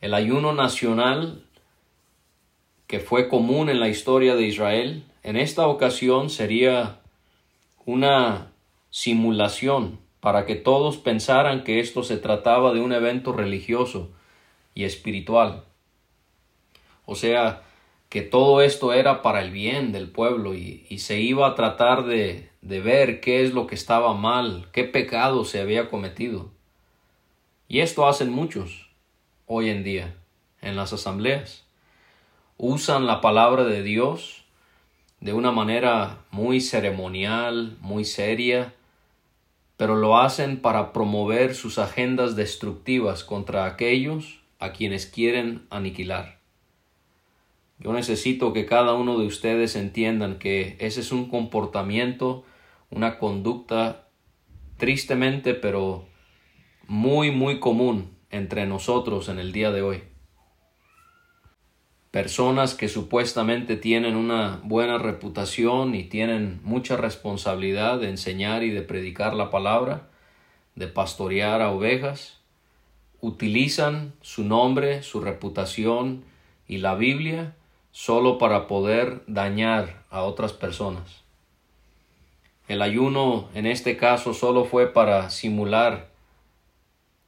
El 0.00 0.14
ayuno 0.14 0.52
nacional 0.52 1.43
que 2.94 3.00
fue 3.00 3.28
común 3.28 3.70
en 3.70 3.80
la 3.80 3.88
historia 3.88 4.36
de 4.36 4.44
Israel, 4.44 5.02
en 5.24 5.36
esta 5.36 5.66
ocasión 5.66 6.30
sería 6.30 7.00
una 7.84 8.52
simulación 8.90 9.98
para 10.20 10.46
que 10.46 10.54
todos 10.54 10.96
pensaran 10.98 11.64
que 11.64 11.80
esto 11.80 12.04
se 12.04 12.18
trataba 12.18 12.72
de 12.72 12.78
un 12.78 12.92
evento 12.92 13.32
religioso 13.32 14.12
y 14.76 14.84
espiritual. 14.84 15.64
O 17.04 17.16
sea, 17.16 17.64
que 18.10 18.22
todo 18.22 18.62
esto 18.62 18.92
era 18.92 19.22
para 19.22 19.42
el 19.42 19.50
bien 19.50 19.90
del 19.90 20.08
pueblo 20.08 20.54
y, 20.54 20.86
se 20.98 21.20
iba 21.20 21.48
a 21.48 21.56
tratar 21.56 22.04
de, 22.04 22.48
de 22.62 22.78
ver 22.78 23.20
qué 23.20 23.42
es 23.42 23.54
lo 23.54 23.66
que 23.66 23.74
estaba 23.74 24.14
mal, 24.14 24.68
qué 24.70 24.84
pecado 24.84 25.44
se 25.44 25.60
había 25.60 25.90
cometido. 25.90 26.52
Y 27.66 27.80
esto 27.80 28.06
hacen 28.06 28.30
muchos 28.30 28.88
hoy 29.46 29.70
en 29.70 29.82
día 29.82 30.14
en 30.62 30.76
las 30.76 30.92
asambleas. 30.92 31.63
Usan 32.66 33.04
la 33.06 33.20
palabra 33.20 33.64
de 33.64 33.82
Dios 33.82 34.46
de 35.20 35.34
una 35.34 35.52
manera 35.52 36.24
muy 36.30 36.62
ceremonial, 36.62 37.76
muy 37.82 38.06
seria, 38.06 38.72
pero 39.76 39.96
lo 39.96 40.16
hacen 40.16 40.62
para 40.62 40.94
promover 40.94 41.54
sus 41.54 41.78
agendas 41.78 42.36
destructivas 42.36 43.22
contra 43.22 43.66
aquellos 43.66 44.40
a 44.60 44.72
quienes 44.72 45.04
quieren 45.04 45.66
aniquilar. 45.68 46.38
Yo 47.78 47.92
necesito 47.92 48.54
que 48.54 48.64
cada 48.64 48.94
uno 48.94 49.18
de 49.18 49.26
ustedes 49.26 49.76
entiendan 49.76 50.38
que 50.38 50.78
ese 50.80 51.00
es 51.00 51.12
un 51.12 51.28
comportamiento, 51.28 52.46
una 52.88 53.18
conducta 53.18 54.08
tristemente 54.78 55.52
pero 55.52 56.06
muy 56.86 57.30
muy 57.30 57.60
común 57.60 58.16
entre 58.30 58.64
nosotros 58.64 59.28
en 59.28 59.38
el 59.38 59.52
día 59.52 59.70
de 59.70 59.82
hoy. 59.82 60.13
Personas 62.14 62.76
que 62.76 62.88
supuestamente 62.88 63.76
tienen 63.76 64.14
una 64.14 64.60
buena 64.62 64.98
reputación 64.98 65.96
y 65.96 66.04
tienen 66.04 66.60
mucha 66.62 66.96
responsabilidad 66.96 67.98
de 67.98 68.08
enseñar 68.08 68.62
y 68.62 68.70
de 68.70 68.82
predicar 68.82 69.34
la 69.34 69.50
palabra, 69.50 70.02
de 70.76 70.86
pastorear 70.86 71.60
a 71.60 71.72
ovejas, 71.72 72.38
utilizan 73.20 74.12
su 74.20 74.44
nombre, 74.44 75.02
su 75.02 75.22
reputación 75.22 76.22
y 76.68 76.78
la 76.78 76.94
Biblia 76.94 77.56
solo 77.90 78.38
para 78.38 78.68
poder 78.68 79.24
dañar 79.26 80.04
a 80.08 80.22
otras 80.22 80.52
personas. 80.52 81.24
El 82.68 82.80
ayuno 82.82 83.48
en 83.54 83.66
este 83.66 83.96
caso 83.96 84.34
solo 84.34 84.64
fue 84.66 84.86
para 84.86 85.30
simular 85.30 86.13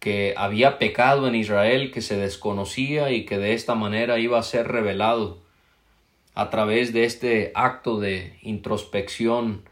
que 0.07 0.35
había 0.37 0.79
pecado 0.79 1.27
en 1.27 1.35
Israel 1.35 1.91
que 1.91 2.01
se 2.01 2.17
desconocía 2.17 3.11
y 3.11 3.25
que 3.25 3.39
de 3.39 3.55
esta 3.55 3.75
manera 3.75 4.21
iba 4.21 4.39
a 4.39 4.45
ser 4.45 4.69
revelado 4.69 5.39
a 6.37 6.49
través 6.49 6.93
de 6.93 7.03
este 7.03 7.51
acto 7.57 7.99
de 7.99 8.39
introspección 8.43 9.65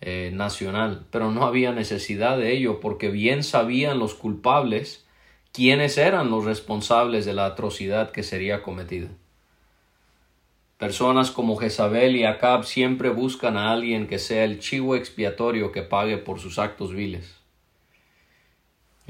eh, 0.00 0.30
nacional. 0.32 1.04
Pero 1.10 1.32
no 1.32 1.44
había 1.44 1.72
necesidad 1.72 2.38
de 2.38 2.52
ello 2.52 2.78
porque 2.78 3.08
bien 3.08 3.42
sabían 3.42 3.98
los 3.98 4.14
culpables 4.14 5.04
quiénes 5.50 5.98
eran 5.98 6.30
los 6.30 6.44
responsables 6.44 7.24
de 7.24 7.32
la 7.32 7.46
atrocidad 7.46 8.12
que 8.12 8.22
sería 8.22 8.62
cometida. 8.62 9.08
Personas 10.78 11.32
como 11.32 11.56
Jezabel 11.56 12.14
y 12.14 12.22
Acab 12.22 12.62
siempre 12.62 13.08
buscan 13.08 13.56
a 13.56 13.72
alguien 13.72 14.06
que 14.06 14.20
sea 14.20 14.44
el 14.44 14.60
chivo 14.60 14.94
expiatorio 14.94 15.72
que 15.72 15.82
pague 15.82 16.18
por 16.18 16.38
sus 16.38 16.60
actos 16.60 16.94
viles. 16.94 17.41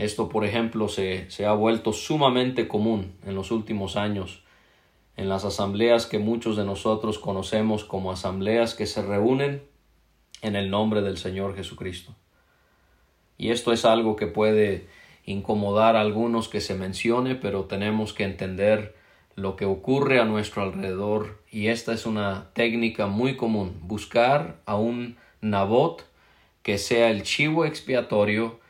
Esto, 0.03 0.29
por 0.29 0.45
ejemplo, 0.45 0.89
se, 0.89 1.31
se 1.31 1.47
ha 1.47 1.53
vuelto 1.53 1.93
sumamente 1.93 2.67
común 2.67 3.13
en 3.25 3.35
los 3.35 3.51
últimos 3.51 3.97
años 3.97 4.43
en 5.17 5.29
las 5.29 5.45
asambleas 5.45 6.07
que 6.07 6.19
muchos 6.19 6.57
de 6.57 6.65
nosotros 6.65 7.19
conocemos 7.19 7.85
como 7.85 8.11
asambleas 8.11 8.75
que 8.75 8.87
se 8.87 9.03
reúnen 9.03 9.63
en 10.41 10.57
el 10.57 10.71
nombre 10.71 11.03
del 11.03 11.19
Señor 11.19 11.55
Jesucristo. 11.55 12.15
Y 13.39 13.51
esto 13.51 13.73
es 13.73 13.85
algo 13.85 14.17
que 14.17 14.27
puede 14.27 14.89
incomodar 15.25 15.97
a 15.97 16.01
algunos 16.01 16.49
que 16.49 16.61
se 16.61 16.75
mencione, 16.75 17.35
pero 17.35 17.65
tenemos 17.65 18.13
que 18.13 18.25
entender 18.25 18.97
lo 19.35 19.57
que 19.57 19.65
ocurre 19.65 20.21
a 20.21 20.25
nuestro 20.25 20.63
alrededor 20.63 21.43
y 21.51 21.69
esta 21.69 21.93
es 21.93 22.07
una 22.07 22.51
técnica 22.55 23.07
muy 23.07 23.37
común, 23.37 23.79
buscar 23.83 24.61
a 24.67 24.77
un 24.77 25.17
Nabot 25.41 26.05
que 26.63 26.79
sea 26.79 27.11
el 27.11 27.23
chivo 27.23 27.65
expiatorio 27.65 28.62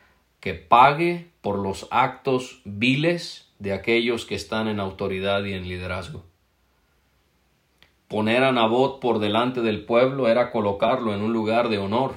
que 0.42 0.54
pague 0.54 1.30
por 1.40 1.56
los 1.56 1.86
actos 1.92 2.62
viles 2.64 3.48
de 3.60 3.72
aquellos 3.72 4.26
que 4.26 4.34
están 4.34 4.66
en 4.66 4.80
autoridad 4.80 5.44
y 5.44 5.52
en 5.52 5.68
liderazgo. 5.68 6.24
Poner 8.08 8.42
a 8.42 8.50
Nabot 8.50 8.98
por 8.98 9.20
delante 9.20 9.60
del 9.60 9.84
pueblo 9.84 10.26
era 10.26 10.50
colocarlo 10.50 11.14
en 11.14 11.22
un 11.22 11.32
lugar 11.32 11.68
de 11.68 11.78
honor. 11.78 12.14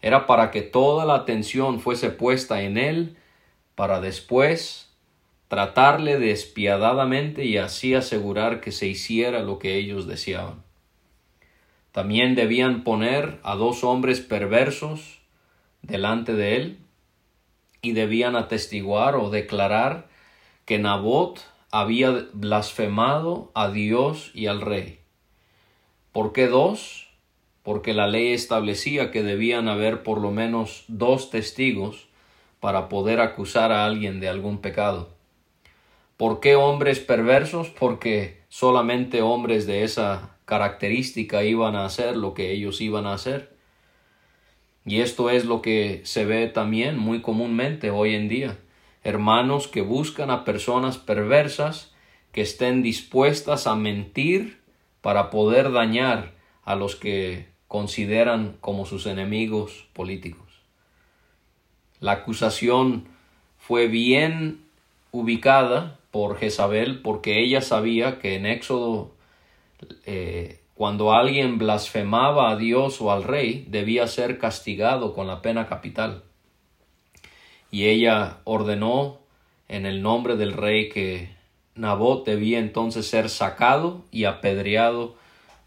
Era 0.00 0.28
para 0.28 0.52
que 0.52 0.62
toda 0.62 1.04
la 1.04 1.16
atención 1.16 1.80
fuese 1.80 2.08
puesta 2.08 2.62
en 2.62 2.78
él 2.78 3.16
para 3.74 4.00
después 4.00 4.94
tratarle 5.48 6.20
despiadadamente 6.20 7.44
y 7.44 7.56
así 7.56 7.94
asegurar 7.94 8.60
que 8.60 8.70
se 8.70 8.86
hiciera 8.86 9.42
lo 9.42 9.58
que 9.58 9.74
ellos 9.74 10.06
deseaban. 10.06 10.62
También 11.90 12.36
debían 12.36 12.84
poner 12.84 13.40
a 13.42 13.56
dos 13.56 13.82
hombres 13.82 14.20
perversos 14.20 15.20
delante 15.82 16.34
de 16.34 16.56
él 16.56 16.81
y 17.82 17.92
debían 17.92 18.36
atestiguar 18.36 19.16
o 19.16 19.28
declarar 19.28 20.08
que 20.64 20.78
Nabot 20.78 21.40
había 21.72 22.28
blasfemado 22.32 23.50
a 23.54 23.70
Dios 23.70 24.30
y 24.34 24.46
al 24.46 24.60
rey. 24.60 25.00
¿Por 26.12 26.32
qué 26.32 26.46
dos? 26.46 27.08
Porque 27.64 27.92
la 27.92 28.06
ley 28.06 28.32
establecía 28.32 29.10
que 29.10 29.22
debían 29.22 29.68
haber 29.68 30.04
por 30.04 30.20
lo 30.20 30.30
menos 30.30 30.84
dos 30.86 31.30
testigos 31.30 32.06
para 32.60 32.88
poder 32.88 33.20
acusar 33.20 33.72
a 33.72 33.84
alguien 33.84 34.20
de 34.20 34.28
algún 34.28 34.58
pecado. 34.58 35.10
¿Por 36.16 36.38
qué 36.38 36.54
hombres 36.54 37.00
perversos? 37.00 37.68
Porque 37.70 38.42
solamente 38.48 39.22
hombres 39.22 39.66
de 39.66 39.82
esa 39.82 40.36
característica 40.44 41.42
iban 41.42 41.74
a 41.74 41.84
hacer 41.84 42.16
lo 42.16 42.34
que 42.34 42.52
ellos 42.52 42.80
iban 42.80 43.06
a 43.06 43.14
hacer. 43.14 43.51
Y 44.84 45.00
esto 45.00 45.30
es 45.30 45.44
lo 45.44 45.62
que 45.62 46.00
se 46.04 46.24
ve 46.24 46.48
también 46.48 46.98
muy 46.98 47.20
comúnmente 47.22 47.90
hoy 47.90 48.14
en 48.14 48.28
día. 48.28 48.58
Hermanos 49.04 49.68
que 49.68 49.80
buscan 49.80 50.30
a 50.30 50.44
personas 50.44 50.98
perversas 50.98 51.92
que 52.32 52.40
estén 52.40 52.82
dispuestas 52.82 53.66
a 53.66 53.76
mentir 53.76 54.60
para 55.00 55.30
poder 55.30 55.72
dañar 55.72 56.32
a 56.64 56.74
los 56.74 56.96
que 56.96 57.46
consideran 57.68 58.56
como 58.60 58.86
sus 58.86 59.06
enemigos 59.06 59.86
políticos. 59.92 60.60
La 62.00 62.12
acusación 62.12 63.06
fue 63.58 63.86
bien 63.86 64.64
ubicada 65.12 65.98
por 66.10 66.36
Jezabel 66.38 67.00
porque 67.00 67.42
ella 67.42 67.60
sabía 67.60 68.18
que 68.18 68.34
en 68.34 68.46
Éxodo 68.46 69.14
eh, 70.06 70.61
cuando 70.74 71.12
alguien 71.12 71.58
blasfemaba 71.58 72.50
a 72.50 72.56
Dios 72.56 73.00
o 73.00 73.12
al 73.12 73.24
rey 73.24 73.66
debía 73.68 74.06
ser 74.06 74.38
castigado 74.38 75.14
con 75.14 75.26
la 75.26 75.42
pena 75.42 75.66
capital. 75.66 76.22
Y 77.70 77.86
ella 77.86 78.38
ordenó 78.44 79.18
en 79.68 79.86
el 79.86 80.02
nombre 80.02 80.36
del 80.36 80.52
rey 80.52 80.88
que 80.88 81.30
Nabot 81.74 82.26
debía 82.26 82.58
entonces 82.58 83.06
ser 83.06 83.30
sacado 83.30 84.04
y 84.10 84.24
apedreado 84.24 85.16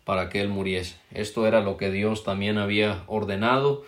para 0.04 0.30
que 0.30 0.42
él 0.42 0.50
muriese. 0.50 0.98
Esto 1.12 1.48
era 1.48 1.62
lo 1.62 1.78
que 1.78 1.92
Dios 1.92 2.24
también 2.24 2.58
había 2.58 3.04
ordenado 3.08 3.84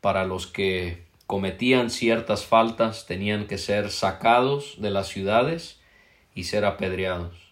para 0.00 0.24
los 0.24 0.46
que 0.46 1.04
cometían 1.26 1.90
ciertas 1.90 2.44
faltas, 2.44 3.06
tenían 3.06 3.46
que 3.46 3.58
ser 3.58 3.90
sacados 3.90 4.76
de 4.78 4.90
las 4.90 5.08
ciudades 5.08 5.80
y 6.34 6.44
ser 6.44 6.64
apedreados. 6.64 7.51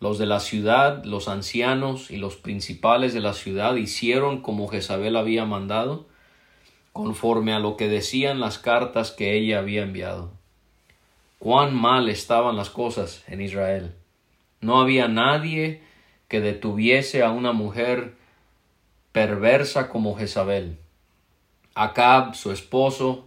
Los 0.00 0.16
de 0.16 0.24
la 0.24 0.40
ciudad, 0.40 1.04
los 1.04 1.28
ancianos 1.28 2.10
y 2.10 2.16
los 2.16 2.36
principales 2.36 3.12
de 3.12 3.20
la 3.20 3.34
ciudad 3.34 3.74
hicieron 3.76 4.40
como 4.40 4.66
Jezabel 4.66 5.14
había 5.14 5.44
mandado, 5.44 6.06
conforme 6.94 7.52
a 7.52 7.58
lo 7.58 7.76
que 7.76 7.86
decían 7.86 8.40
las 8.40 8.58
cartas 8.58 9.10
que 9.10 9.36
ella 9.36 9.58
había 9.58 9.82
enviado. 9.82 10.30
Cuán 11.38 11.74
mal 11.74 12.08
estaban 12.08 12.56
las 12.56 12.70
cosas 12.70 13.22
en 13.28 13.42
Israel. 13.42 13.94
No 14.62 14.80
había 14.80 15.06
nadie 15.06 15.82
que 16.28 16.40
detuviese 16.40 17.22
a 17.22 17.30
una 17.30 17.52
mujer 17.52 18.14
perversa 19.12 19.90
como 19.90 20.16
Jezabel. 20.16 20.78
Acab, 21.74 22.34
su 22.34 22.52
esposo, 22.52 23.26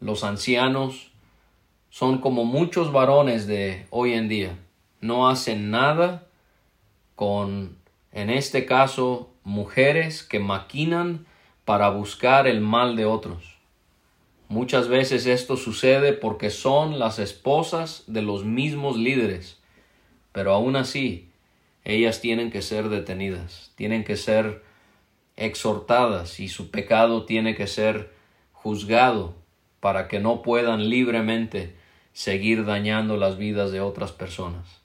los 0.00 0.24
ancianos, 0.24 1.10
son 1.90 2.18
como 2.18 2.46
muchos 2.46 2.92
varones 2.92 3.46
de 3.46 3.86
hoy 3.90 4.14
en 4.14 4.28
día. 4.28 4.58
No 5.04 5.28
hacen 5.28 5.70
nada 5.70 6.28
con, 7.14 7.76
en 8.10 8.30
este 8.30 8.64
caso, 8.64 9.28
mujeres 9.42 10.22
que 10.22 10.38
maquinan 10.38 11.26
para 11.66 11.90
buscar 11.90 12.46
el 12.46 12.62
mal 12.62 12.96
de 12.96 13.04
otros. 13.04 13.58
Muchas 14.48 14.88
veces 14.88 15.26
esto 15.26 15.58
sucede 15.58 16.14
porque 16.14 16.48
son 16.48 16.98
las 16.98 17.18
esposas 17.18 18.04
de 18.06 18.22
los 18.22 18.46
mismos 18.46 18.96
líderes, 18.96 19.60
pero 20.32 20.54
aún 20.54 20.74
así 20.74 21.28
ellas 21.84 22.22
tienen 22.22 22.50
que 22.50 22.62
ser 22.62 22.88
detenidas, 22.88 23.72
tienen 23.74 24.04
que 24.04 24.16
ser 24.16 24.62
exhortadas 25.36 26.40
y 26.40 26.48
su 26.48 26.70
pecado 26.70 27.26
tiene 27.26 27.54
que 27.54 27.66
ser 27.66 28.10
juzgado 28.54 29.34
para 29.80 30.08
que 30.08 30.18
no 30.18 30.40
puedan 30.40 30.88
libremente 30.88 31.74
seguir 32.14 32.64
dañando 32.64 33.18
las 33.18 33.36
vidas 33.36 33.70
de 33.70 33.82
otras 33.82 34.10
personas. 34.10 34.83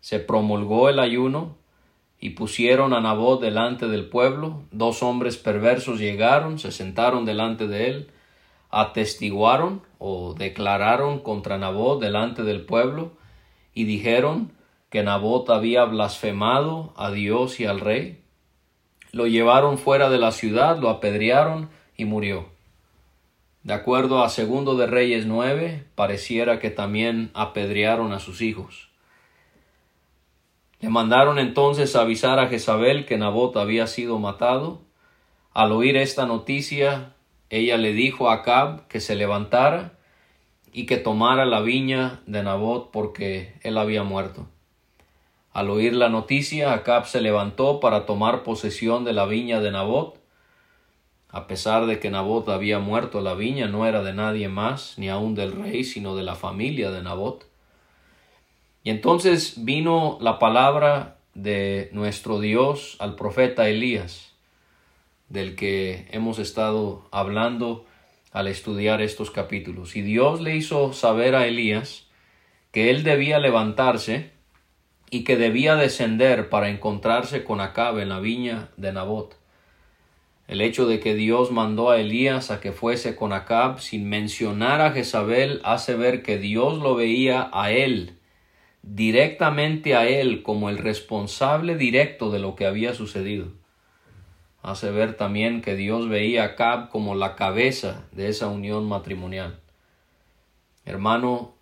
Se 0.00 0.18
promulgó 0.18 0.88
el 0.88 0.98
ayuno 0.98 1.56
y 2.20 2.30
pusieron 2.30 2.92
a 2.92 3.00
Nabot 3.00 3.40
delante 3.40 3.88
del 3.88 4.08
pueblo. 4.08 4.62
Dos 4.70 5.02
hombres 5.02 5.36
perversos 5.36 5.98
llegaron, 5.98 6.58
se 6.58 6.70
sentaron 6.70 7.24
delante 7.24 7.66
de 7.66 7.88
él, 7.88 8.10
atestiguaron 8.70 9.82
o 9.98 10.34
declararon 10.34 11.20
contra 11.20 11.58
Nabot 11.58 12.00
delante 12.00 12.42
del 12.42 12.64
pueblo 12.64 13.12
y 13.74 13.84
dijeron 13.84 14.52
que 14.90 15.02
Nabot 15.02 15.48
había 15.50 15.84
blasfemado 15.84 16.92
a 16.96 17.10
Dios 17.10 17.60
y 17.60 17.64
al 17.64 17.80
rey. 17.80 18.22
Lo 19.12 19.26
llevaron 19.26 19.78
fuera 19.78 20.10
de 20.10 20.18
la 20.18 20.32
ciudad, 20.32 20.78
lo 20.78 20.88
apedrearon 20.88 21.70
y 21.96 22.04
murió. 22.04 22.48
De 23.62 23.74
acuerdo 23.74 24.22
a 24.22 24.28
Segundo 24.28 24.76
de 24.76 24.86
Reyes 24.86 25.26
9, 25.26 25.84
pareciera 25.94 26.58
que 26.58 26.70
también 26.70 27.30
apedrearon 27.34 28.12
a 28.12 28.18
sus 28.18 28.40
hijos. 28.40 28.89
Le 30.80 30.88
mandaron 30.88 31.38
entonces 31.38 31.94
avisar 31.94 32.38
a 32.38 32.48
Jezabel 32.48 33.04
que 33.04 33.18
Nabot 33.18 33.54
había 33.56 33.86
sido 33.86 34.18
matado. 34.18 34.80
Al 35.52 35.72
oír 35.72 35.96
esta 35.98 36.24
noticia, 36.24 37.14
ella 37.50 37.76
le 37.76 37.92
dijo 37.92 38.30
a 38.30 38.34
Acab 38.34 38.86
que 38.88 39.00
se 39.00 39.14
levantara 39.14 39.98
y 40.72 40.86
que 40.86 40.96
tomara 40.96 41.44
la 41.44 41.60
viña 41.60 42.22
de 42.26 42.42
Nabot 42.42 42.90
porque 42.92 43.54
él 43.62 43.76
había 43.76 44.04
muerto. 44.04 44.46
Al 45.52 45.68
oír 45.68 45.94
la 45.94 46.08
noticia, 46.08 46.72
Acab 46.72 47.06
se 47.06 47.20
levantó 47.20 47.80
para 47.80 48.06
tomar 48.06 48.42
posesión 48.42 49.04
de 49.04 49.12
la 49.12 49.26
viña 49.26 49.60
de 49.60 49.72
Nabot. 49.72 50.18
A 51.28 51.46
pesar 51.46 51.86
de 51.86 51.98
que 51.98 52.10
Nabot 52.10 52.48
había 52.48 52.78
muerto, 52.78 53.20
la 53.20 53.34
viña 53.34 53.66
no 53.66 53.84
era 53.84 54.02
de 54.02 54.14
nadie 54.14 54.48
más, 54.48 54.94
ni 54.96 55.10
aun 55.10 55.34
del 55.34 55.52
rey, 55.52 55.84
sino 55.84 56.16
de 56.16 56.22
la 56.22 56.36
familia 56.36 56.90
de 56.90 57.02
Nabot. 57.02 57.49
Y 58.82 58.90
entonces 58.90 59.64
vino 59.64 60.16
la 60.20 60.38
palabra 60.38 61.18
de 61.34 61.90
nuestro 61.92 62.40
Dios 62.40 62.96
al 62.98 63.14
profeta 63.14 63.68
Elías, 63.68 64.32
del 65.28 65.54
que 65.54 66.08
hemos 66.12 66.38
estado 66.38 67.06
hablando 67.10 67.84
al 68.32 68.46
estudiar 68.46 69.02
estos 69.02 69.30
capítulos. 69.30 69.96
Y 69.96 70.02
Dios 70.02 70.40
le 70.40 70.56
hizo 70.56 70.94
saber 70.94 71.34
a 71.34 71.46
Elías 71.46 72.06
que 72.72 72.90
él 72.90 73.02
debía 73.02 73.38
levantarse 73.38 74.30
y 75.10 75.24
que 75.24 75.36
debía 75.36 75.76
descender 75.76 76.48
para 76.48 76.70
encontrarse 76.70 77.44
con 77.44 77.60
Acab 77.60 77.98
en 77.98 78.08
la 78.08 78.20
viña 78.20 78.70
de 78.76 78.92
Nabot. 78.92 79.36
El 80.48 80.62
hecho 80.62 80.86
de 80.86 81.00
que 81.00 81.14
Dios 81.14 81.50
mandó 81.50 81.90
a 81.90 82.00
Elías 82.00 82.50
a 82.50 82.60
que 82.60 82.72
fuese 82.72 83.14
con 83.14 83.32
Acab 83.32 83.80
sin 83.80 84.08
mencionar 84.08 84.80
a 84.80 84.92
Jezabel 84.92 85.60
hace 85.64 85.94
ver 85.96 86.22
que 86.22 86.38
Dios 86.38 86.78
lo 86.78 86.94
veía 86.94 87.50
a 87.52 87.72
él 87.72 88.19
directamente 88.82 89.94
a 89.94 90.08
él 90.08 90.42
como 90.42 90.70
el 90.70 90.78
responsable 90.78 91.76
directo 91.76 92.30
de 92.30 92.38
lo 92.38 92.56
que 92.56 92.66
había 92.66 92.94
sucedido. 92.94 93.48
Hace 94.62 94.90
ver 94.90 95.16
también 95.16 95.62
que 95.62 95.74
Dios 95.74 96.08
veía 96.08 96.44
a 96.44 96.56
Cab 96.56 96.90
como 96.90 97.14
la 97.14 97.34
cabeza 97.34 98.06
de 98.12 98.28
esa 98.28 98.48
unión 98.48 98.86
matrimonial. 98.88 99.60
Hermano, 100.84 101.54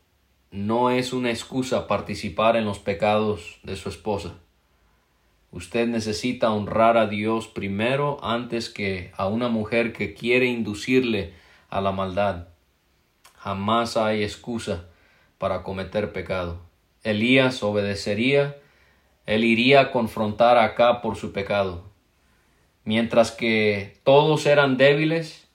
no 0.50 0.90
es 0.90 1.12
una 1.12 1.30
excusa 1.30 1.86
participar 1.86 2.56
en 2.56 2.64
los 2.64 2.78
pecados 2.78 3.60
de 3.62 3.76
su 3.76 3.88
esposa. 3.88 4.34
Usted 5.50 5.88
necesita 5.88 6.50
honrar 6.50 6.96
a 6.96 7.06
Dios 7.06 7.48
primero 7.48 8.22
antes 8.22 8.68
que 8.68 9.12
a 9.16 9.28
una 9.28 9.48
mujer 9.48 9.92
que 9.92 10.14
quiere 10.14 10.46
inducirle 10.46 11.34
a 11.70 11.80
la 11.80 11.92
maldad. 11.92 12.48
Jamás 13.36 13.96
hay 13.96 14.22
excusa 14.22 14.86
para 15.38 15.62
cometer 15.62 16.12
pecado. 16.12 16.67
Elías 17.02 17.62
obedecería, 17.62 18.56
él 19.26 19.44
iría 19.44 19.80
a 19.80 19.90
confrontar 19.90 20.56
a 20.56 20.64
Acab 20.64 21.02
por 21.02 21.16
su 21.16 21.32
pecado. 21.32 21.84
Mientras 22.84 23.30
que 23.30 23.98
todos 24.04 24.46
eran 24.46 24.76
débiles 24.76 25.48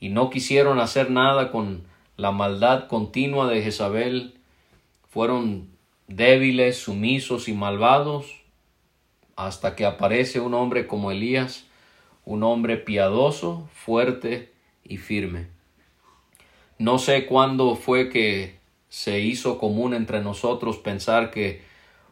y 0.00 0.08
no 0.08 0.30
quisieron 0.30 0.80
hacer 0.80 1.10
nada 1.10 1.52
con 1.52 1.84
la 2.16 2.32
maldad 2.32 2.88
continua 2.88 3.48
de 3.48 3.62
Jezabel, 3.62 4.34
fueron 5.08 5.68
débiles, 6.08 6.78
sumisos 6.78 7.48
y 7.48 7.52
malvados, 7.52 8.42
hasta 9.36 9.76
que 9.76 9.84
aparece 9.86 10.40
un 10.40 10.54
hombre 10.54 10.86
como 10.86 11.10
Elías, 11.10 11.66
un 12.24 12.42
hombre 12.42 12.76
piadoso, 12.76 13.68
fuerte 13.72 14.52
y 14.82 14.96
firme. 14.96 15.48
No 16.78 16.98
sé 16.98 17.26
cuándo 17.26 17.76
fue 17.76 18.10
que 18.10 18.58
se 18.94 19.18
hizo 19.18 19.58
común 19.58 19.92
entre 19.92 20.20
nosotros 20.20 20.76
pensar 20.76 21.32
que 21.32 21.62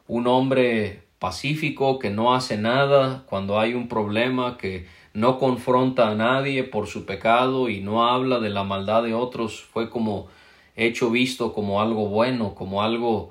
un 0.09 0.27
hombre 0.27 1.05
pacífico 1.21 2.01
que 2.01 2.11
no 2.11 2.35
hace 2.35 2.57
nada 2.57 3.23
cuando 3.27 3.61
hay 3.61 3.75
un 3.75 3.87
problema, 3.87 4.59
que 4.59 4.89
no 5.15 5.39
confronta 5.39 6.09
a 6.09 6.17
nadie 6.17 6.65
por 6.65 6.89
su 6.89 7.07
pecado 7.07 7.69
y 7.69 7.81
no 7.83 8.09
habla 8.09 8.41
de 8.41 8.51
la 8.51 8.65
maldad 8.65 9.05
de 9.05 9.15
otros, 9.15 9.63
fue 9.63 9.91
como 9.91 10.27
hecho 10.75 11.09
visto 11.09 11.53
como 11.53 11.81
algo 11.81 12.09
bueno, 12.09 12.57
como 12.57 12.83
algo 12.83 13.31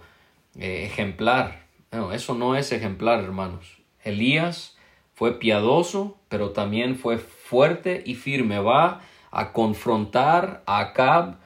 eh, 0.58 0.86
ejemplar. 0.86 1.66
eso 2.14 2.36
no 2.36 2.56
es 2.56 2.72
ejemplar, 2.72 3.20
hermanos. 3.20 3.80
Elías 4.06 4.78
fue 5.14 5.40
piadoso, 5.40 6.16
pero 6.30 6.52
también 6.52 6.96
fue 6.96 7.18
fuerte 7.18 8.02
y 8.06 8.16
firme. 8.16 8.60
Va 8.60 9.02
a 9.30 9.52
confrontar 9.52 10.64
a 10.66 10.80
Acab 10.80 11.41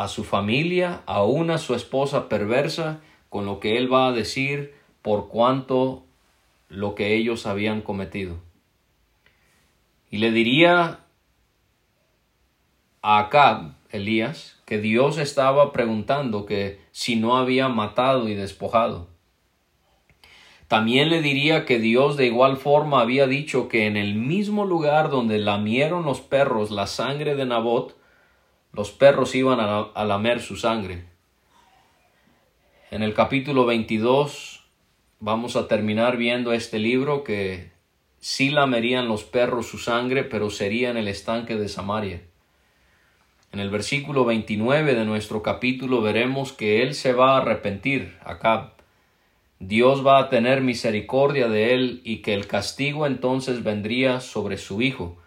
a 0.00 0.08
su 0.08 0.24
familia, 0.24 1.02
aún 1.04 1.50
a 1.50 1.58
su 1.58 1.74
esposa 1.74 2.30
perversa, 2.30 3.00
con 3.28 3.44
lo 3.44 3.60
que 3.60 3.76
él 3.76 3.92
va 3.92 4.08
a 4.08 4.12
decir 4.12 4.72
por 5.02 5.28
cuanto 5.28 6.04
lo 6.70 6.94
que 6.94 7.14
ellos 7.16 7.44
habían 7.44 7.82
cometido. 7.82 8.38
Y 10.10 10.16
le 10.16 10.30
diría 10.30 11.00
a 13.02 13.18
Acab, 13.18 13.74
Elías, 13.90 14.58
que 14.64 14.78
Dios 14.78 15.18
estaba 15.18 15.70
preguntando 15.70 16.46
que 16.46 16.80
si 16.92 17.16
no 17.16 17.36
había 17.36 17.68
matado 17.68 18.26
y 18.30 18.34
despojado. 18.34 19.06
También 20.66 21.10
le 21.10 21.20
diría 21.20 21.66
que 21.66 21.78
Dios 21.78 22.16
de 22.16 22.24
igual 22.24 22.56
forma 22.56 23.02
había 23.02 23.26
dicho 23.26 23.68
que 23.68 23.86
en 23.86 23.98
el 23.98 24.14
mismo 24.14 24.64
lugar 24.64 25.10
donde 25.10 25.38
lamieron 25.38 26.04
los 26.04 26.22
perros 26.22 26.70
la 26.70 26.86
sangre 26.86 27.34
de 27.34 27.44
Nabot, 27.44 27.99
los 28.72 28.92
perros 28.92 29.34
iban 29.34 29.58
a, 29.60 30.04
lamer 30.04 30.40
su 30.40 30.56
sangre. 30.56 31.04
En 32.90 33.02
el 33.02 33.14
capítulo 33.14 33.66
22 33.66 34.64
vamos 35.18 35.56
a 35.56 35.66
terminar 35.66 36.16
viendo 36.16 36.52
este 36.52 36.78
libro 36.78 37.24
que 37.24 37.72
sí 38.20 38.50
lamerían 38.50 39.08
los 39.08 39.24
perros 39.24 39.66
su 39.66 39.78
sangre, 39.78 40.22
pero 40.22 40.50
sería 40.50 40.90
en 40.90 40.96
el 40.96 41.08
estanque 41.08 41.56
de 41.56 41.68
Samaria. 41.68 42.22
En 43.52 43.58
el 43.58 43.70
versículo 43.70 44.24
29 44.24 44.94
de 44.94 45.04
nuestro 45.04 45.42
capítulo 45.42 46.00
veremos 46.00 46.52
que 46.52 46.82
él 46.82 46.94
se 46.94 47.12
va 47.12 47.34
a 47.34 47.38
arrepentir, 47.38 48.16
Acab. 48.24 48.74
Dios 49.58 50.06
va 50.06 50.18
a 50.18 50.28
tener 50.28 50.60
misericordia 50.60 51.48
de 51.48 51.74
él 51.74 52.00
y 52.04 52.18
que 52.18 52.34
el 52.34 52.46
castigo 52.46 53.06
entonces 53.06 53.64
vendría 53.64 54.20
sobre 54.20 54.56
su 54.56 54.80
hijo. 54.80 55.18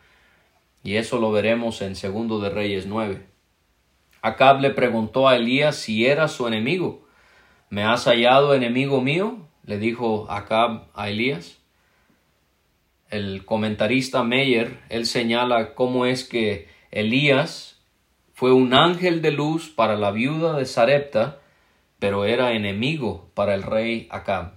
Y 0.83 0.95
eso 0.95 1.19
lo 1.19 1.31
veremos 1.31 1.81
en 1.81 1.95
segundo 1.95 2.39
de 2.39 2.49
Reyes 2.49 2.87
9. 2.87 3.32
Acab 4.23 4.61
le 4.61 4.69
preguntó 4.69 5.27
a 5.27 5.35
Elías 5.35 5.75
si 5.75 6.05
era 6.05 6.29
su 6.29 6.47
enemigo. 6.47 7.05
¿Me 7.69 7.83
has 7.83 8.05
hallado 8.05 8.53
enemigo 8.53 9.01
mío? 9.01 9.35
le 9.65 9.77
dijo 9.79 10.27
Acab 10.31 10.85
a 10.93 11.09
Elías. 11.09 11.59
El 13.09 13.43
comentarista 13.43 14.23
Meyer, 14.23 14.79
él 14.87 15.07
señala 15.07 15.73
cómo 15.73 16.05
es 16.05 16.23
que 16.23 16.69
Elías 16.89 17.81
fue 18.33 18.53
un 18.53 18.73
ángel 18.73 19.21
de 19.21 19.31
luz 19.31 19.69
para 19.69 19.97
la 19.97 20.11
viuda 20.11 20.57
de 20.57 20.65
Sarepta, 20.65 21.39
pero 21.99 22.23
era 22.23 22.53
enemigo 22.53 23.29
para 23.33 23.53
el 23.53 23.63
rey 23.63 24.07
Acab. 24.09 24.53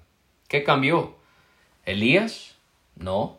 ¿Qué 0.47 0.63
cambió? 0.63 1.17
¿Elías? 1.85 2.55
No. 2.95 3.39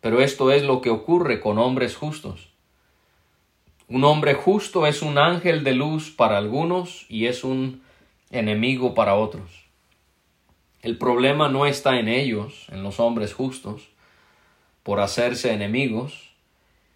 Pero 0.00 0.22
esto 0.22 0.50
es 0.50 0.62
lo 0.62 0.80
que 0.80 0.88
ocurre 0.88 1.40
con 1.40 1.58
hombres 1.58 1.94
justos. 1.94 2.51
Un 3.92 4.04
hombre 4.04 4.32
justo 4.32 4.86
es 4.86 5.02
un 5.02 5.18
ángel 5.18 5.64
de 5.64 5.74
luz 5.74 6.10
para 6.10 6.38
algunos 6.38 7.04
y 7.10 7.26
es 7.26 7.44
un 7.44 7.82
enemigo 8.30 8.94
para 8.94 9.16
otros. 9.16 9.66
El 10.80 10.96
problema 10.96 11.50
no 11.50 11.66
está 11.66 12.00
en 12.00 12.08
ellos, 12.08 12.68
en 12.70 12.82
los 12.82 13.00
hombres 13.00 13.34
justos, 13.34 13.90
por 14.82 15.00
hacerse 15.00 15.52
enemigos, 15.52 16.30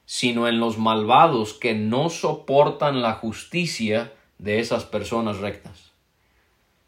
sino 0.06 0.48
en 0.48 0.58
los 0.58 0.78
malvados 0.78 1.52
que 1.52 1.74
no 1.74 2.08
soportan 2.08 3.02
la 3.02 3.12
justicia 3.12 4.14
de 4.38 4.60
esas 4.60 4.86
personas 4.86 5.36
rectas. 5.36 5.92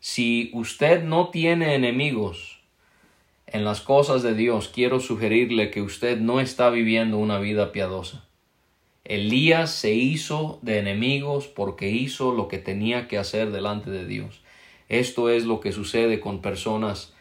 Si 0.00 0.50
usted 0.54 1.04
no 1.04 1.28
tiene 1.28 1.74
enemigos 1.74 2.60
en 3.46 3.62
las 3.62 3.82
cosas 3.82 4.22
de 4.22 4.34
Dios, 4.34 4.70
quiero 4.72 5.00
sugerirle 5.00 5.70
que 5.70 5.82
usted 5.82 6.18
no 6.18 6.40
está 6.40 6.70
viviendo 6.70 7.18
una 7.18 7.38
vida 7.38 7.72
piadosa. 7.72 8.24
Elías 9.08 9.70
se 9.70 9.94
hizo 9.94 10.58
de 10.60 10.78
enemigos 10.78 11.48
porque 11.48 11.88
hizo 11.88 12.32
lo 12.32 12.46
que 12.46 12.58
tenía 12.58 13.08
que 13.08 13.16
hacer 13.16 13.50
delante 13.50 13.90
de 13.90 14.06
Dios. 14.06 14.42
Esto 14.90 15.30
es 15.30 15.46
lo 15.46 15.60
que 15.60 15.72
sucede 15.72 16.20
con 16.20 16.42
personas 16.42 17.14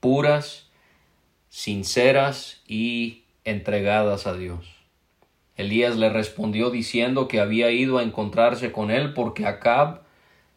puras 0.00 0.68
sinceras 1.48 2.62
y 2.68 3.22
entregadas 3.44 4.26
a 4.26 4.34
Dios. 4.34 4.66
Elías 5.56 5.96
le 5.96 6.10
respondió 6.10 6.68
diciendo 6.68 7.26
que 7.26 7.40
había 7.40 7.70
ido 7.70 7.96
a 7.96 8.02
encontrarse 8.02 8.70
con 8.70 8.90
él 8.90 9.14
porque 9.14 9.46
Acab 9.46 10.02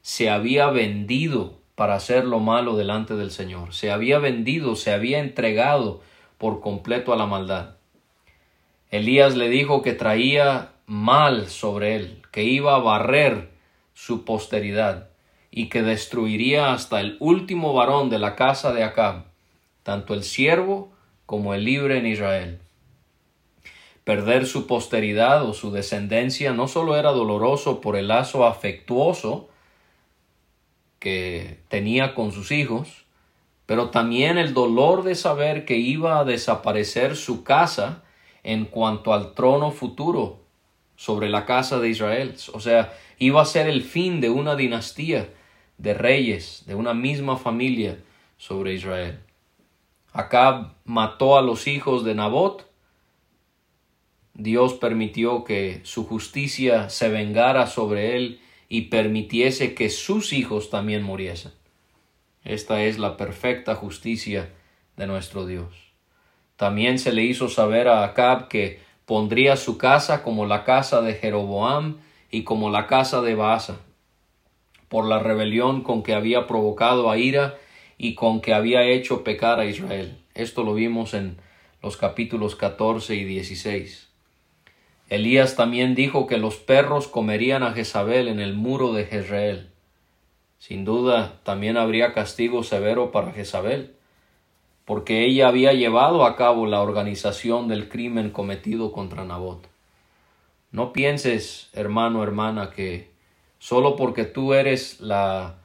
se 0.02 0.30
había 0.30 0.68
vendido 0.70 1.60
para 1.76 1.96
hacer 1.96 2.26
lo 2.26 2.40
malo 2.40 2.76
delante 2.76 3.16
del 3.16 3.32
Señor. 3.32 3.74
Se 3.74 3.90
había 3.90 4.20
vendido, 4.20 4.76
se 4.76 4.92
había 4.92 5.20
entregado 5.20 6.02
por 6.38 6.60
completo 6.60 7.14
a 7.14 7.16
la 7.16 7.26
maldad. 7.26 7.77
Elías 8.89 9.36
le 9.36 9.50
dijo 9.50 9.82
que 9.82 9.93
traía 9.93 10.71
mal 10.86 11.47
sobre 11.47 11.95
él, 11.95 12.21
que 12.32 12.43
iba 12.43 12.76
a 12.76 12.80
barrer 12.80 13.52
su 13.93 14.23
posteridad 14.23 15.10
y 15.52 15.67
que 15.67 15.82
destruiría 15.82 16.71
hasta 16.71 17.02
el 17.02 17.17
último 17.19 17.73
varón 17.73 18.10
de 18.10 18.19
la 18.19 18.36
casa 18.36 18.71
de 18.71 18.84
Acab, 18.84 19.26
tanto 19.84 20.13
el 20.13 20.23
siervo 20.23 20.91
como 21.26 21.54
el 21.54 21.65
libre 21.65 21.97
en 21.97 22.06
Israel. 22.06 22.60
Perder 24.06 24.45
su 24.45 24.67
posteridad 24.67 25.43
o 25.43 25.54
su 25.54 25.71
descendencia 25.71 26.54
no 26.54 26.69
solo 26.69 26.95
era 26.95 27.12
doloroso 27.12 27.82
por 27.82 27.97
el 27.97 28.08
lazo 28.08 28.45
afectuoso 28.45 29.50
que 31.00 31.60
tenía 31.67 32.15
con 32.15 32.32
sus 32.32 32.52
hijos, 32.52 33.04
pero 33.65 33.89
también 33.89 34.38
el 34.38 34.54
dolor 34.54 35.04
de 35.04 35.15
saber 35.15 35.65
que 35.65 35.76
iba 35.76 36.19
a 36.19 36.23
desaparecer 36.23 37.17
su 37.17 37.43
casa 37.43 38.04
en 38.48 38.64
cuanto 38.64 39.14
al 39.14 39.34
trono 39.34 39.72
futuro 39.72 40.40
sobre 40.96 41.28
la 41.28 41.46
casa 41.46 41.80
de 41.80 41.90
Israel. 41.90 42.34
O 42.54 42.62
sea, 42.62 42.94
iba 43.20 43.42
a 43.42 43.46
ser 43.46 43.68
el 43.68 43.84
fin 43.84 44.22
de 44.22 44.30
una 44.30 44.56
dinastía 44.56 45.30
de 45.78 45.94
reyes, 45.94 46.64
de 46.66 46.74
una 46.74 46.94
misma 46.94 47.36
familia 47.36 48.00
sobre 48.38 48.74
Israel. 48.74 49.20
Acab 50.14 50.76
mató 50.86 51.38
a 51.38 51.42
los 51.42 51.68
hijos 51.68 52.06
de 52.06 52.16
Nabot 52.16 52.66
Dios 54.34 54.76
permitió 54.76 55.44
que 55.44 55.82
su 55.84 56.06
justicia 56.06 56.90
se 56.90 57.10
vengara 57.10 57.66
sobre 57.66 58.16
él 58.16 58.40
y 58.70 58.84
permitiese 58.84 59.74
que 59.74 59.90
sus 59.90 60.32
hijos 60.32 60.70
también 60.70 61.02
muriesen. 61.02 61.54
Esta 62.44 62.84
es 62.84 63.00
la 63.00 63.18
perfecta 63.18 63.74
justicia 63.74 64.54
de 64.96 65.08
nuestro 65.08 65.48
Dios. 65.48 65.87
También 66.58 67.00
se 67.00 67.13
le 67.13 67.24
hizo 67.24 67.50
saber 67.50 67.88
a 67.88 68.04
Acab 68.04 68.48
que 68.50 68.80
pondría 69.06 69.56
su 69.56 69.78
casa 69.78 70.24
como 70.24 70.46
la 70.46 70.63
casa 70.63 71.02
de 71.02 71.13
Jeroboam 71.13 71.98
y 72.30 72.43
como 72.43 72.70
la 72.70 72.88
casa 72.88 73.22
de 73.22 73.36
Baasa, 73.36 73.78
por 74.89 75.06
la 75.06 75.20
rebelión 75.20 75.82
con 75.82 76.04
que 76.04 76.13
había 76.13 76.48
provocado 76.48 77.10
a 77.10 77.17
ira 77.17 77.56
y 77.98 78.15
con 78.15 78.41
que 78.41 78.54
había 78.54 78.84
hecho 78.84 79.24
pecar 79.24 79.60
a 79.60 79.65
Israel. 79.65 80.17
Esto 80.34 80.63
lo 80.63 80.74
vimos 80.74 81.13
en 81.13 81.38
los 81.82 81.96
capítulos 81.96 82.56
14 82.56 83.15
y 83.15 83.24
16. 83.24 84.10
Elías 85.10 85.56
también 85.56 85.96
dijo 85.96 86.28
que 86.28 86.38
los 86.38 86.58
perros 86.58 87.08
comerían 87.08 87.63
a 87.63 87.72
Jezabel 87.72 88.28
en 88.28 88.39
el 88.39 88.56
muro 88.56 88.93
de 88.93 89.06
Jezreel. 89.06 89.70
Sin 90.60 90.84
duda 90.86 91.39
también 91.43 91.78
habría 91.78 92.13
castigo 92.13 92.63
severo 92.63 93.12
para 93.12 93.32
Jezabel, 93.32 93.93
porque 94.88 95.26
ella 95.26 95.50
había 95.50 95.73
llevado 95.73 96.26
a 96.26 96.38
cabo 96.38 96.65
la 96.65 96.80
organización 96.80 97.67
del 97.67 97.89
crimen 97.89 98.30
cometido 98.30 98.93
contra 98.93 99.26
Nabot. 99.26 99.67
No 100.71 100.93
pienses, 100.93 101.69
hermano, 101.73 102.23
hermana, 102.23 102.71
que 102.71 103.12
solo 103.60 103.97
porque 103.97 104.23
tú 104.23 104.54
eres 104.54 105.02
la, 105.02 105.56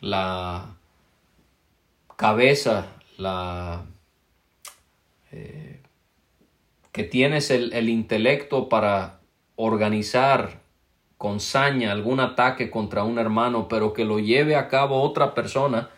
la 0.00 0.74
cabeza, 2.16 2.88
la 3.16 3.84
eh, 5.30 5.80
que 6.90 7.04
tienes 7.04 7.52
el, 7.52 7.88
intelecto 7.88 8.68
para 8.68 9.20
organizar 9.54 10.62
con 11.16 11.38
saña 11.38 11.92
algún 11.92 12.18
ataque 12.18 12.72
contra 12.72 13.04
un 13.04 13.20
hermano, 13.20 13.68
pero 13.68 13.92
que 13.92 14.04
lo 14.04 14.18
lleve 14.18 14.56
a 14.56 14.66
cabo 14.66 15.00
otra 15.00 15.32
persona, 15.32 15.90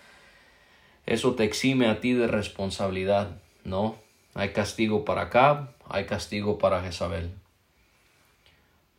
eso 1.07 1.35
te 1.35 1.45
exime 1.45 1.87
a 1.87 2.01
ti 2.01 2.13
de 2.13 2.27
responsabilidad, 2.27 3.39
¿no? 3.65 3.97
Hay 4.35 4.51
castigo 4.51 5.05
para 5.05 5.23
Acab, 5.23 5.71
hay 5.89 6.05
castigo 6.05 6.59
para 6.59 6.83
Jezabel. 6.83 7.31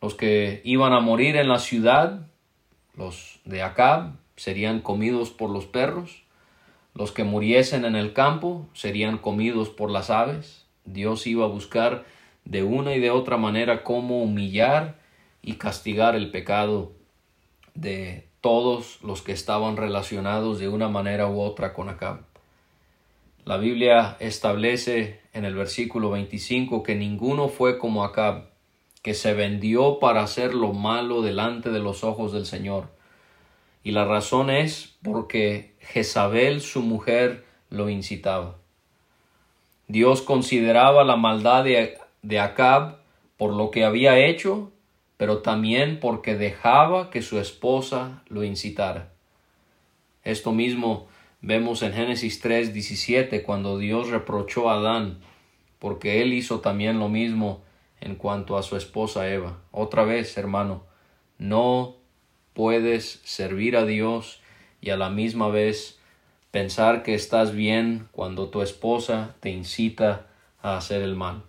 Los 0.00 0.14
que 0.14 0.62
iban 0.64 0.92
a 0.92 1.00
morir 1.00 1.36
en 1.36 1.48
la 1.48 1.58
ciudad, 1.58 2.26
los 2.96 3.40
de 3.44 3.62
Acab, 3.62 4.14
serían 4.36 4.80
comidos 4.80 5.30
por 5.30 5.50
los 5.50 5.66
perros. 5.66 6.22
Los 6.94 7.12
que 7.12 7.24
muriesen 7.24 7.84
en 7.84 7.94
el 7.94 8.12
campo 8.12 8.68
serían 8.72 9.18
comidos 9.18 9.68
por 9.68 9.90
las 9.90 10.10
aves. 10.10 10.66
Dios 10.84 11.26
iba 11.26 11.44
a 11.44 11.48
buscar 11.48 12.04
de 12.44 12.62
una 12.62 12.94
y 12.94 13.00
de 13.00 13.10
otra 13.10 13.36
manera 13.36 13.84
cómo 13.84 14.22
humillar 14.22 14.98
y 15.42 15.54
castigar 15.54 16.14
el 16.16 16.30
pecado 16.30 16.92
de 17.74 18.27
todos 18.40 18.98
los 19.02 19.22
que 19.22 19.32
estaban 19.32 19.76
relacionados 19.76 20.58
de 20.58 20.68
una 20.68 20.88
manera 20.88 21.28
u 21.28 21.40
otra 21.40 21.72
con 21.72 21.88
Acab. 21.88 22.20
La 23.44 23.56
Biblia 23.56 24.16
establece 24.20 25.20
en 25.32 25.44
el 25.44 25.54
versículo 25.54 26.10
25 26.10 26.82
que 26.82 26.94
ninguno 26.94 27.48
fue 27.48 27.78
como 27.78 28.04
Acab, 28.04 28.50
que 29.02 29.14
se 29.14 29.32
vendió 29.32 29.98
para 30.00 30.22
hacer 30.22 30.54
lo 30.54 30.72
malo 30.72 31.22
delante 31.22 31.70
de 31.70 31.78
los 31.78 32.04
ojos 32.04 32.32
del 32.32 32.44
Señor. 32.44 32.88
Y 33.82 33.92
la 33.92 34.04
razón 34.04 34.50
es 34.50 34.98
porque 35.02 35.76
Jezabel, 35.80 36.60
su 36.60 36.82
mujer, 36.82 37.46
lo 37.70 37.88
incitaba. 37.88 38.56
Dios 39.86 40.20
consideraba 40.20 41.04
la 41.04 41.16
maldad 41.16 41.64
de, 41.64 42.38
Acab 42.38 42.98
por 43.38 43.54
lo 43.54 43.70
que 43.70 43.84
había 43.84 44.18
hecho, 44.18 44.70
pero 45.18 45.38
también 45.38 46.00
porque 46.00 46.36
dejaba 46.36 47.10
que 47.10 47.20
su 47.20 47.38
esposa 47.38 48.22
lo 48.28 48.44
incitara. 48.44 49.10
Esto 50.24 50.52
mismo 50.52 51.08
vemos 51.42 51.82
en 51.82 51.92
Génesis 51.92 52.40
3, 52.40 52.72
17, 52.72 53.42
cuando 53.42 53.78
Dios 53.78 54.08
reprochó 54.08 54.70
a 54.70 54.74
Adán, 54.74 55.18
porque 55.78 56.22
él 56.22 56.32
hizo 56.32 56.60
también 56.60 56.98
lo 56.98 57.08
mismo 57.08 57.62
en 58.00 58.14
cuanto 58.14 58.56
a 58.56 58.62
su 58.62 58.76
esposa 58.76 59.28
Eva. 59.28 59.58
Otra 59.72 60.04
vez, 60.04 60.38
hermano, 60.38 60.84
no 61.36 61.96
puedes 62.54 63.20
servir 63.24 63.76
a 63.76 63.84
Dios 63.84 64.40
y 64.80 64.90
a 64.90 64.96
la 64.96 65.10
misma 65.10 65.48
vez 65.48 65.98
pensar 66.52 67.02
que 67.02 67.14
estás 67.14 67.54
bien 67.54 68.08
cuando 68.12 68.48
tu 68.48 68.62
esposa 68.62 69.34
te 69.40 69.50
incita 69.50 70.26
a 70.62 70.76
hacer 70.76 71.02
el 71.02 71.16
mal. 71.16 71.42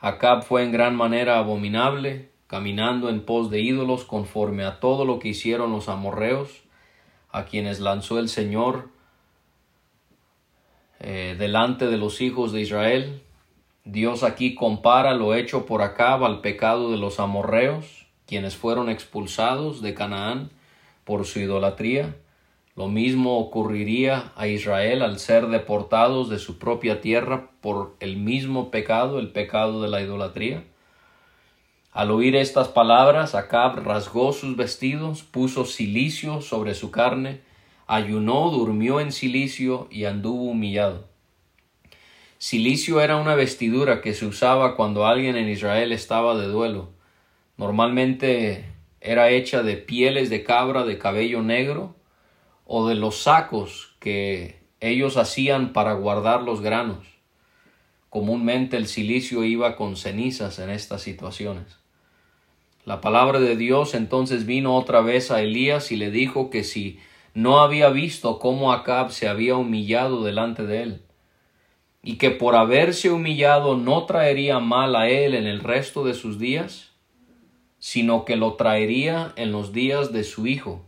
Acab 0.00 0.42
fue 0.42 0.64
en 0.64 0.72
gran 0.72 0.96
manera 0.96 1.38
abominable, 1.38 2.31
caminando 2.52 3.08
en 3.08 3.24
pos 3.24 3.48
de 3.48 3.62
ídolos 3.62 4.04
conforme 4.04 4.64
a 4.64 4.78
todo 4.78 5.06
lo 5.06 5.18
que 5.18 5.28
hicieron 5.28 5.72
los 5.72 5.88
amorreos, 5.88 6.50
a 7.30 7.46
quienes 7.46 7.80
lanzó 7.80 8.18
el 8.18 8.28
Señor 8.28 8.90
eh, 11.00 11.34
delante 11.38 11.86
de 11.86 11.96
los 11.96 12.20
hijos 12.20 12.52
de 12.52 12.60
Israel. 12.60 13.22
Dios 13.86 14.22
aquí 14.22 14.54
compara 14.54 15.14
lo 15.14 15.34
hecho 15.34 15.64
por 15.64 15.80
Acab 15.80 16.26
al 16.26 16.42
pecado 16.42 16.90
de 16.90 16.98
los 16.98 17.20
amorreos, 17.20 18.04
quienes 18.26 18.54
fueron 18.54 18.90
expulsados 18.90 19.80
de 19.80 19.94
Canaán 19.94 20.50
por 21.04 21.24
su 21.24 21.40
idolatría. 21.40 22.16
Lo 22.76 22.88
mismo 22.88 23.38
ocurriría 23.38 24.30
a 24.36 24.46
Israel 24.46 25.00
al 25.00 25.18
ser 25.18 25.46
deportados 25.46 26.28
de 26.28 26.38
su 26.38 26.58
propia 26.58 27.00
tierra 27.00 27.48
por 27.62 27.96
el 28.00 28.18
mismo 28.18 28.70
pecado, 28.70 29.18
el 29.20 29.32
pecado 29.32 29.80
de 29.80 29.88
la 29.88 30.02
idolatría. 30.02 30.64
Al 31.92 32.10
oír 32.10 32.36
estas 32.36 32.68
palabras, 32.68 33.34
Acab 33.34 33.84
rasgó 33.84 34.32
sus 34.32 34.56
vestidos, 34.56 35.24
puso 35.24 35.66
cilicio 35.66 36.40
sobre 36.40 36.74
su 36.74 36.90
carne, 36.90 37.42
ayunó, 37.86 38.48
durmió 38.48 38.98
en 38.98 39.12
cilicio 39.12 39.88
y 39.90 40.06
anduvo 40.06 40.44
humillado. 40.44 41.06
Cilicio 42.38 43.02
era 43.02 43.18
una 43.18 43.34
vestidura 43.34 44.00
que 44.00 44.14
se 44.14 44.24
usaba 44.24 44.74
cuando 44.74 45.06
alguien 45.06 45.36
en 45.36 45.50
Israel 45.50 45.92
estaba 45.92 46.34
de 46.34 46.46
duelo. 46.46 46.88
Normalmente 47.58 48.64
era 49.02 49.28
hecha 49.28 49.62
de 49.62 49.76
pieles 49.76 50.30
de 50.30 50.44
cabra 50.44 50.84
de 50.84 50.96
cabello 50.96 51.42
negro 51.42 51.94
o 52.64 52.88
de 52.88 52.94
los 52.94 53.18
sacos 53.18 53.96
que 53.98 54.62
ellos 54.80 55.18
hacían 55.18 55.74
para 55.74 55.92
guardar 55.92 56.40
los 56.40 56.62
granos. 56.62 57.06
Comúnmente 58.08 58.78
el 58.78 58.86
silicio 58.86 59.44
iba 59.44 59.76
con 59.76 59.96
cenizas 59.96 60.58
en 60.58 60.70
estas 60.70 61.02
situaciones. 61.02 61.81
La 62.84 63.00
palabra 63.00 63.40
de 63.40 63.56
Dios 63.56 63.94
entonces 63.94 64.46
vino 64.46 64.76
otra 64.76 65.00
vez 65.00 65.30
a 65.30 65.40
Elías 65.42 65.92
y 65.92 65.96
le 65.96 66.10
dijo 66.10 66.50
que 66.50 66.64
si 66.64 66.98
no 67.34 67.60
había 67.60 67.90
visto 67.90 68.38
cómo 68.38 68.72
Acab 68.72 69.10
se 69.10 69.28
había 69.28 69.56
humillado 69.56 70.24
delante 70.24 70.66
de 70.66 70.82
él, 70.82 71.02
y 72.02 72.16
que 72.16 72.30
por 72.30 72.56
haberse 72.56 73.10
humillado 73.10 73.76
no 73.76 74.06
traería 74.06 74.58
mal 74.58 74.96
a 74.96 75.08
él 75.08 75.34
en 75.34 75.46
el 75.46 75.60
resto 75.60 76.04
de 76.04 76.14
sus 76.14 76.38
días, 76.38 76.92
sino 77.78 78.24
que 78.24 78.36
lo 78.36 78.54
traería 78.54 79.32
en 79.36 79.52
los 79.52 79.72
días 79.72 80.12
de 80.12 80.24
su 80.24 80.46
hijo, 80.46 80.84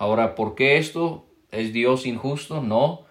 Ahora, 0.00 0.34
¿por 0.34 0.54
qué 0.54 0.78
esto? 0.78 1.26
¿Es 1.50 1.74
Dios 1.74 2.06
injusto? 2.06 2.62
No. 2.62 3.02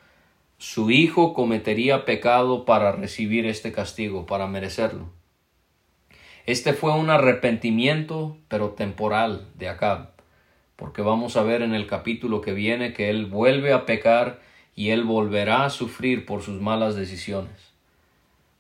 su 0.58 0.90
hijo 0.90 1.36
cometería 1.36 2.04
pecado 2.04 2.66
para 2.66 2.92
recibir 2.92 3.46
este 3.46 3.72
castigo, 3.72 4.26
para 4.26 4.48
merecerlo. 4.48 5.19
Este 6.50 6.74
fue 6.74 6.94
un 6.94 7.12
arrepentimiento, 7.12 8.36
pero 8.48 8.70
temporal, 8.70 9.46
de 9.54 9.70
Acab, 9.70 10.14
porque 10.78 11.04
vamos 11.04 11.38
a 11.38 11.44
ver 11.44 11.62
en 11.62 11.76
el 11.76 11.86
capítulo 11.86 12.42
que 12.42 12.54
viene 12.54 12.92
que 12.92 13.12
él 13.12 13.28
vuelve 13.28 13.72
a 13.72 13.86
pecar 13.86 14.40
y 14.74 14.90
él 14.90 15.04
volverá 15.04 15.66
a 15.66 15.70
sufrir 15.70 16.26
por 16.26 16.42
sus 16.42 16.60
malas 16.60 16.96
decisiones. 16.96 17.52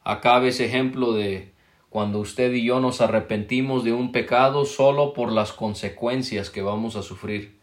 Acab 0.03 0.45
es 0.45 0.59
ejemplo 0.59 1.13
de 1.13 1.51
cuando 1.89 2.19
usted 2.19 2.53
y 2.53 2.63
yo 2.63 2.79
nos 2.79 3.01
arrepentimos 3.01 3.83
de 3.83 3.91
un 3.91 4.11
pecado 4.11 4.65
solo 4.65 5.13
por 5.13 5.31
las 5.31 5.51
consecuencias 5.51 6.51
que 6.51 6.61
vamos 6.61 6.95
a 6.95 7.01
sufrir 7.01 7.57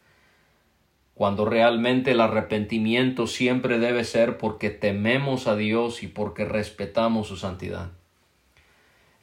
cuando 1.15 1.45
realmente 1.45 2.11
el 2.11 2.21
arrepentimiento 2.21 3.29
siempre 3.29 3.79
debe 3.79 4.03
ser 4.03 4.39
porque 4.39 4.71
tememos 4.71 5.47
a 5.47 5.55
Dios 5.55 6.03
y 6.03 6.09
porque 6.09 6.45
respetamos 6.45 7.29
su 7.29 7.37
santidad. 7.37 7.93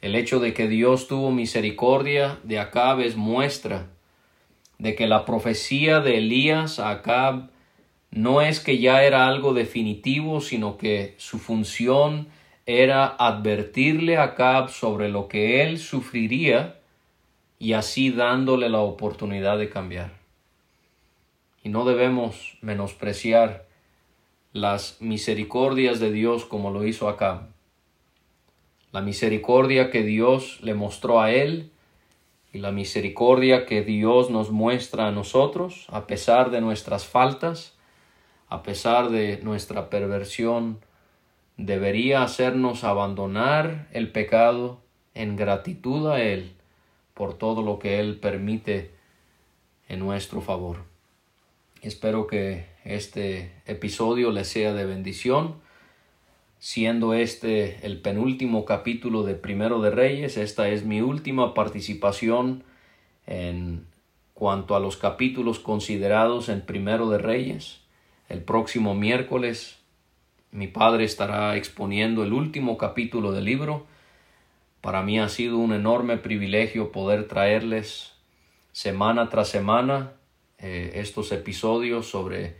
El 0.04 0.16
hecho 0.16 0.38
de 0.38 0.52
que 0.52 0.68
Dios 0.68 1.08
tuvo 1.08 1.30
misericordia 1.30 2.38
de 2.42 2.58
Acab 2.58 3.00
es 3.00 3.16
muestra 3.16 3.86
de 4.76 4.94
que 4.94 5.06
la 5.06 5.24
profecía 5.24 6.00
de 6.00 6.18
Elías 6.18 6.78
a 6.78 6.90
Acab 6.90 7.48
no 8.10 8.42
es 8.42 8.60
que 8.60 8.76
ya 8.76 9.02
era 9.02 9.26
algo 9.26 9.54
definitivo, 9.54 10.42
sino 10.42 10.76
que 10.76 11.14
su 11.16 11.38
función 11.38 12.28
era 12.66 13.06
advertirle 13.06 14.18
a 14.18 14.24
Acab 14.24 14.68
sobre 14.68 15.08
lo 15.08 15.26
que 15.26 15.62
él 15.62 15.78
sufriría 15.78 16.76
y 17.58 17.72
así 17.72 18.10
dándole 18.10 18.68
la 18.68 18.80
oportunidad 18.80 19.56
de 19.56 19.70
cambiar 19.70 20.12
y 21.62 21.70
no 21.70 21.86
debemos 21.86 22.58
menospreciar 22.60 23.64
las 24.52 25.00
misericordias 25.00 25.98
de 25.98 26.12
Dios 26.12 26.44
como 26.44 26.70
lo 26.70 26.86
hizo 26.86 27.08
acá. 27.08 27.48
La 28.94 29.00
misericordia 29.00 29.90
que 29.90 30.04
Dios 30.04 30.60
le 30.62 30.74
mostró 30.74 31.20
a 31.20 31.32
él 31.32 31.72
y 32.52 32.58
la 32.58 32.70
misericordia 32.70 33.66
que 33.66 33.82
Dios 33.82 34.30
nos 34.30 34.52
muestra 34.52 35.08
a 35.08 35.10
nosotros 35.10 35.86
a 35.88 36.06
pesar 36.06 36.52
de 36.52 36.60
nuestras 36.60 37.04
faltas, 37.04 37.74
a 38.48 38.62
pesar 38.62 39.10
de 39.10 39.40
nuestra 39.42 39.90
perversión, 39.90 40.78
debería 41.56 42.22
hacernos 42.22 42.84
abandonar 42.84 43.88
el 43.90 44.12
pecado 44.12 44.78
en 45.14 45.34
gratitud 45.34 46.06
a 46.06 46.22
Él 46.22 46.52
por 47.14 47.36
todo 47.36 47.62
lo 47.62 47.80
que 47.80 47.98
Él 47.98 48.20
permite 48.20 48.92
en 49.88 49.98
nuestro 49.98 50.40
favor. 50.40 50.84
Espero 51.82 52.28
que 52.28 52.66
este 52.84 53.50
episodio 53.66 54.30
les 54.30 54.46
sea 54.46 54.72
de 54.72 54.84
bendición. 54.84 55.63
Siendo 56.64 57.12
este 57.12 57.84
el 57.86 58.00
penúltimo 58.00 58.64
capítulo 58.64 59.22
de 59.22 59.34
Primero 59.34 59.82
de 59.82 59.90
Reyes, 59.90 60.38
esta 60.38 60.70
es 60.70 60.82
mi 60.82 61.02
última 61.02 61.52
participación 61.52 62.64
en 63.26 63.84
cuanto 64.32 64.74
a 64.74 64.80
los 64.80 64.96
capítulos 64.96 65.58
considerados 65.58 66.48
en 66.48 66.62
Primero 66.62 67.10
de 67.10 67.18
Reyes. 67.18 67.82
El 68.30 68.40
próximo 68.40 68.94
miércoles 68.94 69.78
mi 70.52 70.66
padre 70.66 71.04
estará 71.04 71.54
exponiendo 71.58 72.24
el 72.24 72.32
último 72.32 72.78
capítulo 72.78 73.32
del 73.32 73.44
libro. 73.44 73.84
Para 74.80 75.02
mí 75.02 75.20
ha 75.20 75.28
sido 75.28 75.58
un 75.58 75.74
enorme 75.74 76.16
privilegio 76.16 76.92
poder 76.92 77.28
traerles 77.28 78.14
semana 78.72 79.28
tras 79.28 79.48
semana 79.48 80.12
eh, 80.56 80.92
estos 80.94 81.30
episodios 81.30 82.08
sobre 82.08 82.56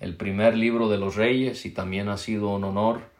el 0.00 0.16
primer 0.16 0.56
libro 0.56 0.88
de 0.88 0.96
los 0.96 1.14
reyes 1.14 1.66
y 1.66 1.70
también 1.72 2.08
ha 2.08 2.16
sido 2.16 2.48
un 2.48 2.64
honor 2.64 3.12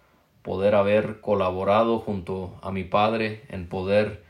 poder 0.45 0.75
haber 0.75 1.23
colaborado 1.23 1.99
junto 2.01 2.55
a 2.61 2.71
mi 2.71 2.85
padre 2.85 3.45
en 3.49 3.67
poder 3.67 4.23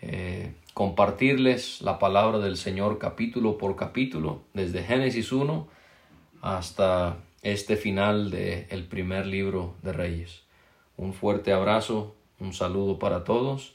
eh, 0.00 0.54
compartirles 0.74 1.82
la 1.82 1.98
palabra 1.98 2.38
del 2.38 2.56
Señor 2.56 2.98
capítulo 2.98 3.58
por 3.58 3.74
capítulo, 3.74 4.42
desde 4.54 4.84
Génesis 4.84 5.32
1 5.32 5.66
hasta 6.40 7.16
este 7.42 7.76
final 7.76 8.30
del 8.30 8.66
el 8.70 8.84
primer 8.84 9.26
libro 9.26 9.74
de 9.82 9.92
Reyes. 9.92 10.44
Un 10.96 11.12
fuerte 11.14 11.52
abrazo, 11.52 12.14
un 12.38 12.52
saludo 12.52 13.00
para 13.00 13.24
todos 13.24 13.74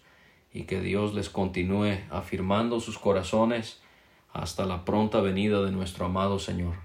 y 0.53 0.63
que 0.63 0.79
Dios 0.79 1.13
les 1.13 1.29
continúe 1.29 1.97
afirmando 2.09 2.79
sus 2.79 2.97
corazones 2.97 3.81
hasta 4.31 4.65
la 4.65 4.85
pronta 4.85 5.19
venida 5.19 5.61
de 5.61 5.71
nuestro 5.71 6.05
amado 6.05 6.39
Señor. 6.39 6.84